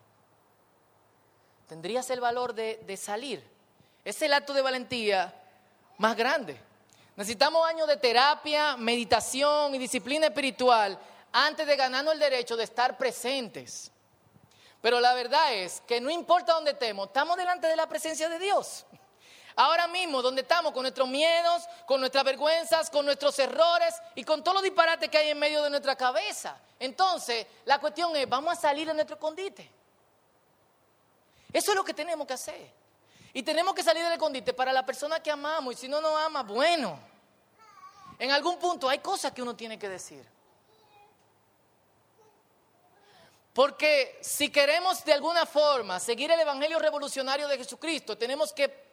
Tendrías 1.68 2.10
el 2.10 2.20
valor 2.20 2.54
de, 2.54 2.82
de 2.86 2.98
salir. 2.98 3.44
Es 4.04 4.22
el 4.22 4.34
acto 4.34 4.54
de 4.54 4.62
valentía 4.62 5.34
más 5.98 6.16
grande. 6.16 6.60
Necesitamos 7.16 7.68
años 7.68 7.88
de 7.88 7.98
terapia, 7.98 8.78
meditación 8.78 9.76
y 9.76 9.78
disciplina 9.78 10.28
espiritual 10.28 10.98
antes 11.32 11.68
de 11.68 11.76
ganarnos 11.76 12.14
el 12.14 12.20
derecho 12.20 12.58
de 12.58 12.64
estar 12.64 12.98
presentes. 12.98 13.92
Pero 14.82 15.00
la 15.00 15.14
verdad 15.14 15.54
es 15.54 15.82
que 15.82 16.02
no 16.02 16.10
importa 16.10 16.54
dónde 16.54 16.72
estemos, 16.72 17.08
estamos 17.08 17.38
delante 17.38 17.68
de 17.68 17.76
la 17.76 17.88
presencia 17.88 18.28
de 18.28 18.40
Dios. 18.40 18.86
Ahora 19.62 19.86
mismo, 19.86 20.24
donde 20.24 20.42
estamos, 20.42 20.72
con 20.72 20.82
nuestros 20.82 21.08
miedos, 21.08 21.62
con 21.86 22.00
nuestras 22.00 22.24
vergüenzas, 22.24 22.90
con 22.90 23.06
nuestros 23.06 23.38
errores 23.38 23.94
y 24.16 24.24
con 24.24 24.44
todos 24.44 24.56
los 24.56 24.64
disparates 24.64 25.08
que 25.08 25.20
hay 25.20 25.30
en 25.30 25.38
medio 25.38 25.62
de 25.62 25.70
nuestra 25.70 25.96
cabeza. 25.96 26.60
Entonces, 26.80 27.46
la 27.66 27.78
cuestión 27.78 28.16
es, 28.16 28.28
vamos 28.28 28.58
a 28.58 28.60
salir 28.60 28.88
de 28.88 28.96
nuestro 28.96 29.18
escondite. 29.18 29.70
Eso 31.54 31.72
es 31.74 31.76
lo 31.76 31.84
que 31.84 31.94
tenemos 31.94 32.26
que 32.26 32.34
hacer. 32.34 32.74
Y 33.34 33.44
tenemos 33.44 33.76
que 33.76 33.84
salir 33.84 34.02
del 34.04 34.14
escondite 34.14 34.52
para 34.52 34.74
la 34.74 34.84
persona 34.84 35.22
que 35.22 35.30
amamos. 35.30 35.76
Y 35.76 35.78
si 35.78 35.88
no 35.88 36.02
nos 36.02 36.20
ama, 36.20 36.42
bueno. 36.42 36.98
En 38.18 38.32
algún 38.32 38.58
punto 38.58 38.90
hay 38.90 38.98
cosas 38.98 39.32
que 39.32 39.44
uno 39.44 39.56
tiene 39.56 39.78
que 39.78 39.90
decir. 39.90 40.26
Porque 43.54 44.18
si 44.24 44.50
queremos 44.50 45.06
de 45.06 45.14
alguna 45.14 45.46
forma 45.46 46.00
seguir 46.00 46.32
el 46.32 46.40
Evangelio 46.40 46.80
revolucionario 46.80 47.48
de 47.48 47.60
Jesucristo, 47.60 48.18
tenemos 48.18 48.54
que 48.54 48.91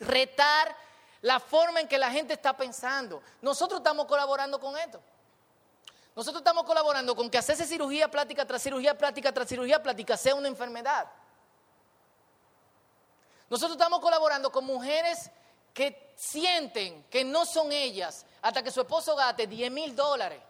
retar 0.00 0.76
la 1.22 1.38
forma 1.38 1.80
en 1.80 1.88
que 1.88 1.98
la 1.98 2.10
gente 2.10 2.34
está 2.34 2.56
pensando. 2.56 3.22
Nosotros 3.42 3.80
estamos 3.80 4.06
colaborando 4.06 4.58
con 4.58 4.76
esto. 4.76 5.00
Nosotros 6.16 6.40
estamos 6.40 6.64
colaborando 6.64 7.14
con 7.14 7.30
que 7.30 7.38
hacerse 7.38 7.66
cirugía 7.66 8.10
plástica 8.10 8.44
tras 8.44 8.62
cirugía 8.62 8.96
plástica 8.96 9.32
tras 9.32 9.48
cirugía 9.48 9.82
plástica 9.82 10.16
sea 10.16 10.34
una 10.34 10.48
enfermedad. 10.48 11.06
Nosotros 13.48 13.72
estamos 13.72 14.00
colaborando 14.00 14.50
con 14.50 14.64
mujeres 14.64 15.30
que 15.72 16.12
sienten 16.16 17.04
que 17.04 17.24
no 17.24 17.44
son 17.44 17.72
ellas 17.72 18.26
hasta 18.42 18.62
que 18.62 18.70
su 18.70 18.80
esposo 18.80 19.14
gaste 19.14 19.46
10 19.46 19.70
mil 19.70 19.94
dólares 19.94 20.40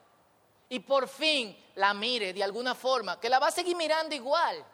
y 0.68 0.80
por 0.80 1.08
fin 1.08 1.56
la 1.74 1.92
mire 1.92 2.32
de 2.32 2.44
alguna 2.44 2.74
forma, 2.74 3.18
que 3.18 3.28
la 3.28 3.38
va 3.38 3.48
a 3.48 3.52
seguir 3.52 3.76
mirando 3.76 4.14
igual. 4.14 4.64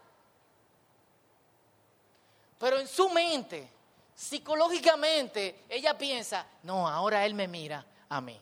Pero 2.59 2.79
en 2.79 2.89
su 2.89 3.09
mente, 3.11 3.71
psicológicamente, 4.17 5.65
ella 5.69 5.97
piensa, 5.97 6.47
no, 6.63 6.89
ahora 6.89 7.25
él 7.27 7.35
me 7.35 7.47
mira 7.47 7.85
a 8.09 8.21
mí. 8.21 8.41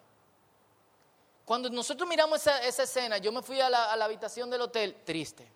Cuando 1.44 1.68
nosotros 1.68 2.08
miramos 2.08 2.46
esa, 2.46 2.82
escena, 2.82 3.18
yo 3.18 3.30
me 3.32 3.42
fui 3.42 3.60
a 3.60 3.68
la, 3.68 3.92
a 3.92 3.96
la 3.96 4.06
habitación 4.06 4.48
del 4.48 4.62
hotel 4.62 4.96
triste. 5.04 5.46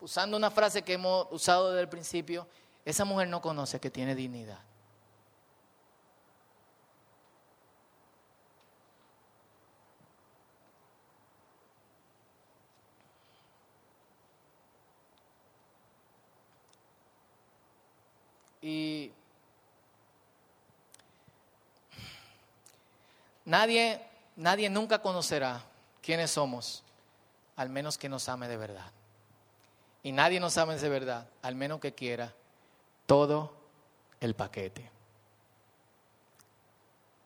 Usando 0.00 0.36
una 0.36 0.50
frase 0.50 0.82
que 0.82 0.94
hemos 0.94 1.28
usado 1.30 1.70
desde 1.70 1.82
el 1.82 1.88
principio, 1.88 2.46
esa 2.84 3.06
mujer 3.06 3.28
no 3.28 3.40
conoce 3.40 3.80
que 3.80 3.90
tiene 3.90 4.14
dignidad. 4.14 4.58
Y 18.64 19.12
nadie, 23.44 24.00
nadie 24.36 24.70
nunca 24.70 25.02
conocerá 25.02 25.62
quiénes 26.00 26.30
somos, 26.30 26.82
al 27.56 27.68
menos 27.68 27.98
que 27.98 28.08
nos 28.08 28.26
ame 28.30 28.48
de 28.48 28.56
verdad. 28.56 28.90
Y 30.02 30.12
nadie 30.12 30.40
nos 30.40 30.56
ame 30.56 30.76
de 30.76 30.88
verdad, 30.88 31.28
al 31.42 31.54
menos 31.56 31.78
que 31.78 31.92
quiera 31.92 32.32
todo 33.04 33.54
el 34.18 34.34
paquete. 34.34 34.90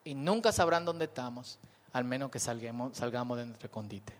Y 0.03 0.15
nunca 0.15 0.51
sabrán 0.51 0.85
dónde 0.85 1.05
estamos, 1.05 1.61
al 1.93 2.03
menos 2.03 2.33
que 2.33 2.41
salgamos 2.41 2.93
de 3.39 3.47
nuestro 3.47 3.67
escondite. 3.67 4.13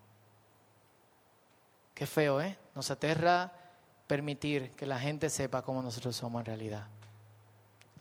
Qué 1.97 2.07
feo, 2.07 2.41
¿eh? 2.41 2.57
Nos 2.77 2.93
aterra 2.93 3.53
permitir 4.07 4.71
que 4.77 4.87
la 4.87 5.01
gente 5.01 5.29
sepa 5.29 5.63
cómo 5.63 5.83
nosotros 5.83 6.15
somos 6.15 6.43
en 6.43 6.47
realidad 6.47 6.87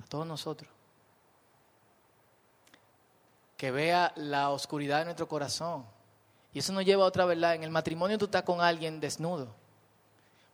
todos 0.07 0.25
nosotros. 0.25 0.71
Que 3.55 3.71
vea 3.71 4.13
la 4.15 4.49
oscuridad 4.49 4.99
de 4.99 5.05
nuestro 5.05 5.27
corazón. 5.27 5.85
Y 6.53 6.59
eso 6.59 6.73
nos 6.73 6.85
lleva 6.85 7.03
a 7.03 7.07
otra 7.07 7.25
verdad. 7.25 7.55
En 7.55 7.63
el 7.63 7.69
matrimonio 7.69 8.17
tú 8.17 8.25
estás 8.25 8.43
con 8.43 8.61
alguien 8.61 8.99
desnudo, 8.99 9.53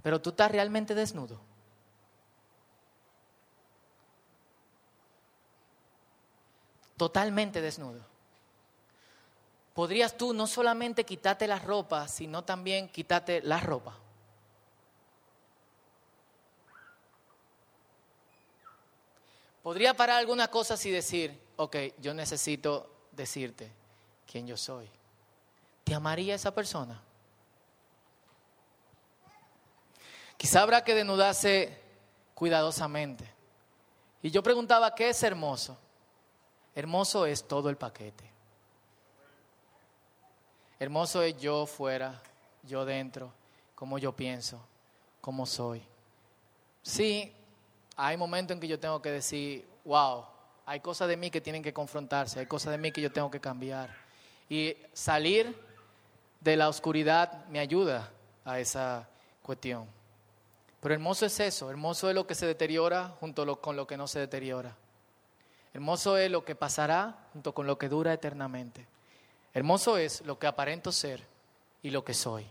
pero 0.02 0.22
tú 0.22 0.32
estás 0.32 0.52
realmente 0.52 0.96
desnudo. 0.96 1.40
Totalmente 6.98 7.62
desnudo. 7.62 8.02
Podrías 9.74 10.16
tú 10.16 10.34
no 10.34 10.46
solamente 10.46 11.04
quitarte 11.04 11.48
la 11.48 11.58
ropa, 11.60 12.08
sino 12.08 12.44
también 12.44 12.88
quitarte 12.88 13.42
la 13.42 13.60
ropa. 13.60 13.98
Podría 19.64 19.94
parar 19.94 20.20
algunas 20.20 20.50
cosas 20.50 20.86
y 20.86 20.92
decir, 20.92 21.40
ok, 21.56 21.78
yo 22.00 22.14
necesito 22.14 23.08
decirte 23.14 23.72
quién 24.30 24.46
yo 24.46 24.58
soy. 24.58 24.90
¿Te 25.86 25.96
amaría 25.96 26.36
esa 26.36 26.54
persona? 26.54 27.02
Quizá 30.38 30.62
habrá 30.62 30.84
que 30.84 30.94
desnudarse 30.94 31.82
cuidadosamente. 32.36 33.26
Y 34.22 34.32
yo 34.32 34.44
preguntaba, 34.44 34.94
¿qué 34.94 35.10
es 35.10 35.24
hermoso? 35.24 35.78
Hermoso 36.76 37.26
es 37.26 37.48
todo 37.48 37.70
el 37.70 37.78
paquete. 37.78 38.30
Hermoso 40.78 41.22
es 41.22 41.38
yo 41.38 41.66
fuera, 41.66 42.22
yo 42.64 42.84
dentro, 42.84 43.32
como 43.76 43.98
yo 43.98 44.14
pienso, 44.14 44.60
como 45.22 45.46
soy. 45.46 45.82
Sí, 46.82 47.34
hay 47.96 48.18
momentos 48.18 48.56
en 48.56 48.62
que 48.62 48.68
yo 48.68 48.80
tengo 48.80 49.02
que 49.02 49.12
decir, 49.12 49.66
wow, 49.86 50.26
hay 50.66 50.80
cosas 50.80 51.08
de 51.08 51.18
mí 51.18 51.30
que 51.30 51.42
tienen 51.42 51.62
que 51.62 51.74
confrontarse, 51.74 52.40
hay 52.40 52.46
cosas 52.46 52.72
de 52.72 52.78
mí 52.78 52.92
que 52.92 53.02
yo 53.02 53.12
tengo 53.12 53.30
que 53.30 53.40
cambiar. 53.40 53.96
Y 54.50 54.76
salir 54.94 55.56
de 56.40 56.56
la 56.56 56.70
oscuridad 56.70 57.46
me 57.48 57.60
ayuda 57.60 58.10
a 58.46 58.60
esa 58.60 59.08
cuestión. 59.42 59.88
Pero 60.80 60.94
hermoso 60.94 61.26
es 61.26 61.40
eso, 61.40 61.70
hermoso 61.70 62.10
es 62.10 62.16
lo 62.16 62.28
que 62.28 62.36
se 62.36 62.46
deteriora 62.46 63.16
junto 63.20 63.60
con 63.62 63.76
lo 63.76 63.88
que 63.88 63.98
no 63.98 64.08
se 64.08 64.20
deteriora. 64.20 64.76
Hermoso 65.74 66.18
es 66.18 66.30
lo 66.30 66.44
que 66.46 66.56
pasará 66.56 67.28
junto 67.34 67.54
con 67.54 67.66
lo 67.66 67.78
que 67.78 67.90
dura 67.90 68.14
eternamente. 68.14 68.86
Hermoso 69.54 69.98
es 69.98 70.22
lo 70.22 70.38
que 70.38 70.48
aparento 70.48 70.92
ser 70.92 71.24
y 71.82 71.90
lo 71.90 72.04
que 72.04 72.14
soy. 72.14 72.46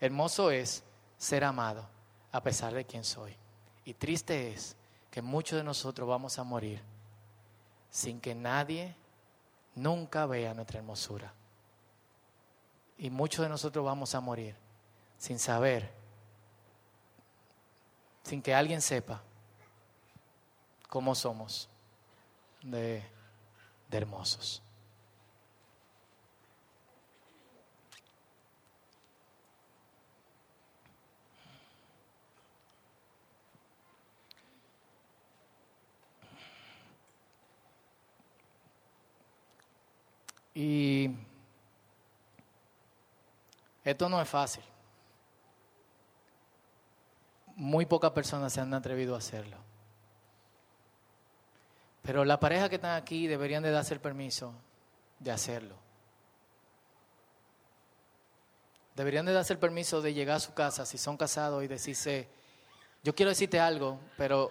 Hermoso 0.00 0.50
es 0.50 0.82
ser 1.16 1.44
amado 1.44 1.84
a 2.32 2.42
pesar 2.42 2.72
de 2.72 2.84
quien 2.84 3.04
soy. 3.04 3.36
Y 3.88 3.94
triste 3.94 4.52
es 4.52 4.76
que 5.10 5.22
muchos 5.22 5.56
de 5.56 5.64
nosotros 5.64 6.06
vamos 6.06 6.38
a 6.38 6.44
morir 6.44 6.78
sin 7.90 8.20
que 8.20 8.34
nadie 8.34 8.94
nunca 9.74 10.26
vea 10.26 10.52
nuestra 10.52 10.80
hermosura. 10.80 11.32
Y 12.98 13.08
muchos 13.08 13.42
de 13.42 13.48
nosotros 13.48 13.82
vamos 13.82 14.14
a 14.14 14.20
morir 14.20 14.54
sin 15.16 15.38
saber, 15.38 15.90
sin 18.24 18.42
que 18.42 18.54
alguien 18.54 18.82
sepa 18.82 19.22
cómo 20.90 21.14
somos 21.14 21.70
de, 22.60 23.02
de 23.88 23.96
hermosos. 23.96 24.62
Y 40.60 41.08
esto 43.84 44.08
no 44.08 44.20
es 44.20 44.28
fácil. 44.28 44.64
Muy 47.54 47.86
pocas 47.86 48.10
personas 48.10 48.52
se 48.52 48.60
han 48.60 48.74
atrevido 48.74 49.14
a 49.14 49.18
hacerlo. 49.18 49.56
Pero 52.02 52.24
la 52.24 52.40
pareja 52.40 52.68
que 52.68 52.74
están 52.74 52.96
aquí 52.96 53.28
deberían 53.28 53.62
de 53.62 53.70
darse 53.70 53.94
el 53.94 54.00
permiso 54.00 54.52
de 55.20 55.30
hacerlo. 55.30 55.76
Deberían 58.96 59.26
de 59.26 59.34
darse 59.34 59.52
el 59.52 59.60
permiso 59.60 60.02
de 60.02 60.12
llegar 60.12 60.38
a 60.38 60.40
su 60.40 60.54
casa 60.54 60.84
si 60.84 60.98
son 60.98 61.16
casados 61.16 61.62
y 61.62 61.68
decirse, 61.68 62.26
yo 63.04 63.14
quiero 63.14 63.28
decirte 63.28 63.60
algo, 63.60 64.00
pero 64.16 64.50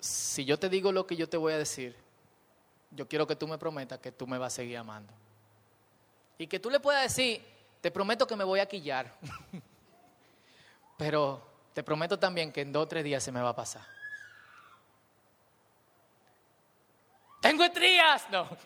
si 0.00 0.46
yo 0.46 0.58
te 0.58 0.70
digo 0.70 0.92
lo 0.92 1.06
que 1.06 1.14
yo 1.14 1.28
te 1.28 1.36
voy 1.36 1.52
a 1.52 1.58
decir, 1.58 1.94
yo 2.90 3.06
quiero 3.06 3.26
que 3.26 3.36
tú 3.36 3.46
me 3.46 3.58
prometas 3.58 3.98
que 3.98 4.12
tú 4.12 4.26
me 4.26 4.38
vas 4.38 4.54
a 4.54 4.56
seguir 4.56 4.78
amando. 4.78 5.12
Y 6.42 6.48
que 6.48 6.58
tú 6.58 6.68
le 6.70 6.80
puedas 6.80 7.04
decir, 7.04 7.40
te 7.80 7.92
prometo 7.92 8.26
que 8.26 8.34
me 8.34 8.42
voy 8.42 8.58
a 8.58 8.66
quillar, 8.66 9.14
pero 10.98 11.40
te 11.72 11.84
prometo 11.84 12.18
también 12.18 12.50
que 12.50 12.62
en 12.62 12.72
dos 12.72 12.82
o 12.82 12.88
tres 12.88 13.04
días 13.04 13.22
se 13.22 13.30
me 13.30 13.40
va 13.40 13.50
a 13.50 13.54
pasar. 13.54 13.86
Tengo 17.40 17.62
estrías, 17.62 18.28
no. 18.32 18.48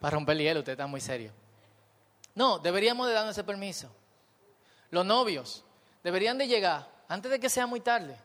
Para 0.00 0.16
romper 0.16 0.36
el 0.38 0.42
hielo, 0.42 0.58
usted 0.58 0.72
está 0.72 0.88
muy 0.88 1.00
serio. 1.00 1.30
No, 2.34 2.58
deberíamos 2.58 3.06
de 3.06 3.12
darnos 3.12 3.36
ese 3.36 3.44
permiso. 3.44 3.94
Los 4.90 5.06
novios 5.06 5.64
deberían 6.02 6.36
de 6.36 6.48
llegar 6.48 6.90
antes 7.06 7.30
de 7.30 7.38
que 7.38 7.48
sea 7.48 7.68
muy 7.68 7.78
tarde, 7.78 8.16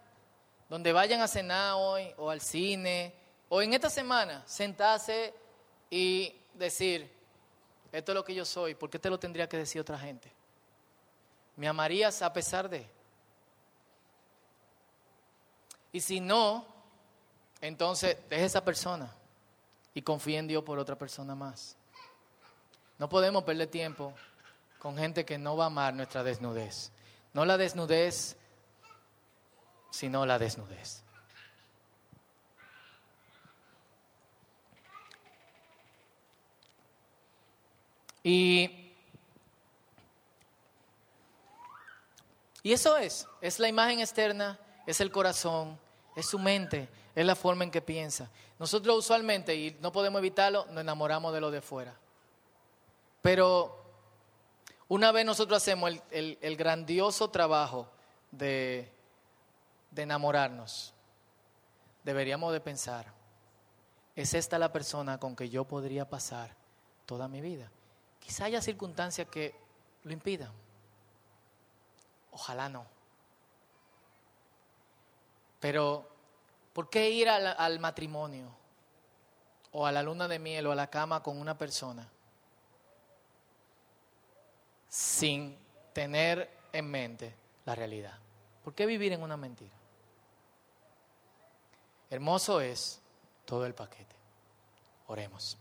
donde 0.68 0.92
vayan 0.92 1.22
a 1.22 1.28
cenar 1.28 1.76
hoy 1.76 2.12
o 2.18 2.32
al 2.32 2.42
cine 2.42 3.22
o 3.56 3.62
en 3.62 3.72
esta 3.72 3.88
semana, 3.88 4.42
sentarse 4.48 5.32
y 5.92 6.36
decir, 6.56 7.08
esto 7.92 8.12
es 8.12 8.16
lo 8.16 8.26
que 8.26 8.34
yo 8.34 8.46
soy, 8.46 8.74
¿por 8.74 8.90
qué 8.90 8.98
te 8.98 9.12
lo 9.12 9.20
tendría 9.20 9.48
que 9.48 9.58
decir 9.58 9.80
otra 9.80 10.00
gente? 10.00 10.32
¿Me 11.56 11.68
amarías 11.68 12.24
a 12.24 12.34
pesar 12.34 12.68
de? 12.68 12.90
Y 15.92 16.02
si 16.02 16.20
no, 16.20 16.66
entonces 17.62 18.18
deje 18.28 18.46
esa 18.46 18.66
persona, 18.66 19.14
y 19.94 20.02
confíe 20.02 20.40
en 20.40 20.48
Dios 20.48 20.64
por 20.64 20.80
otra 20.80 20.98
persona 20.98 21.36
más. 21.36 21.78
No 22.98 23.08
podemos 23.08 23.44
perder 23.44 23.68
tiempo 23.68 24.16
con 24.80 24.98
gente 24.98 25.26
que 25.26 25.38
no 25.38 25.56
va 25.56 25.66
a 25.66 25.68
amar 25.68 25.94
nuestra 25.94 26.24
desnudez. 26.24 26.92
No 27.34 27.46
la 27.46 27.58
desnudez, 27.58 28.36
sino 29.92 30.26
la 30.26 30.40
desnudez. 30.40 31.03
Y, 38.24 38.94
y 42.64 42.72
eso 42.72 42.96
es, 42.98 43.28
es 43.42 43.60
la 43.60 43.68
imagen 43.68 44.00
externa, 44.00 44.58
es 44.88 45.02
el 45.02 45.12
corazón, 45.12 45.78
es 46.16 46.26
su 46.28 46.40
mente, 46.40 46.88
es 47.14 47.26
la 47.26 47.36
forma 47.36 47.66
en 47.66 47.72
que 47.72 47.82
piensa. 47.82 48.30
Nosotros 48.58 48.98
usualmente, 48.98 49.54
y 49.56 49.78
no 49.82 49.92
podemos 49.92 50.20
evitarlo, 50.20 50.66
nos 50.68 50.80
enamoramos 50.80 51.34
de 51.34 51.42
lo 51.42 51.52
de 51.52 51.62
fuera. 51.62 51.94
Pero 53.22 53.84
una 54.88 55.12
vez 55.12 55.26
nosotros 55.26 55.58
hacemos 55.58 55.92
el, 56.12 56.58
grandioso 56.58 57.30
trabajo 57.30 57.90
de, 58.32 58.90
de 59.92 60.02
enamorarnos, 60.02 60.94
deberíamos 62.04 62.54
de 62.54 62.62
pensar, 62.62 63.12
¿es 64.16 64.34
esta 64.34 64.58
la 64.58 64.72
persona 64.72 65.20
con 65.20 65.36
que 65.36 65.50
yo 65.50 65.66
podría 65.66 66.10
pasar 66.10 66.56
toda 67.06 67.28
mi 67.28 67.42
vida? 67.42 67.70
Quizá 68.24 68.46
haya 68.46 68.62
circunstancias 68.62 69.28
que 69.28 69.54
lo 70.04 70.14
impidan. 70.14 70.52
Ojalá 72.32 72.70
no. 72.70 72.86
Pero, 75.60 76.10
¿por 76.72 76.90
qué 76.90 77.10
ir 77.10 77.28
al, 77.28 77.48
al, 77.48 77.80
matrimonio 77.80 78.48
o 79.74 79.86
a 79.86 79.92
la 79.92 80.02
luna 80.02 80.28
de 80.30 80.40
miel 80.40 80.68
o 80.68 80.72
a 80.72 80.76
la 80.76 80.90
cama 80.90 81.22
con 81.22 81.38
una 81.38 81.58
persona 81.58 82.08
sin 84.88 85.58
tener 85.92 86.50
en 86.72 86.90
mente 86.90 87.36
la 87.66 87.76
realidad? 87.76 88.18
¿Por 88.64 88.74
qué 88.74 88.86
vivir 88.86 89.12
en 89.12 89.22
una 89.22 89.36
mentira? 89.36 89.76
Hermoso 92.10 92.62
es 92.62 93.02
todo 93.46 93.66
el 93.66 93.74
paquete. 93.74 94.16
Oremos. 95.08 95.58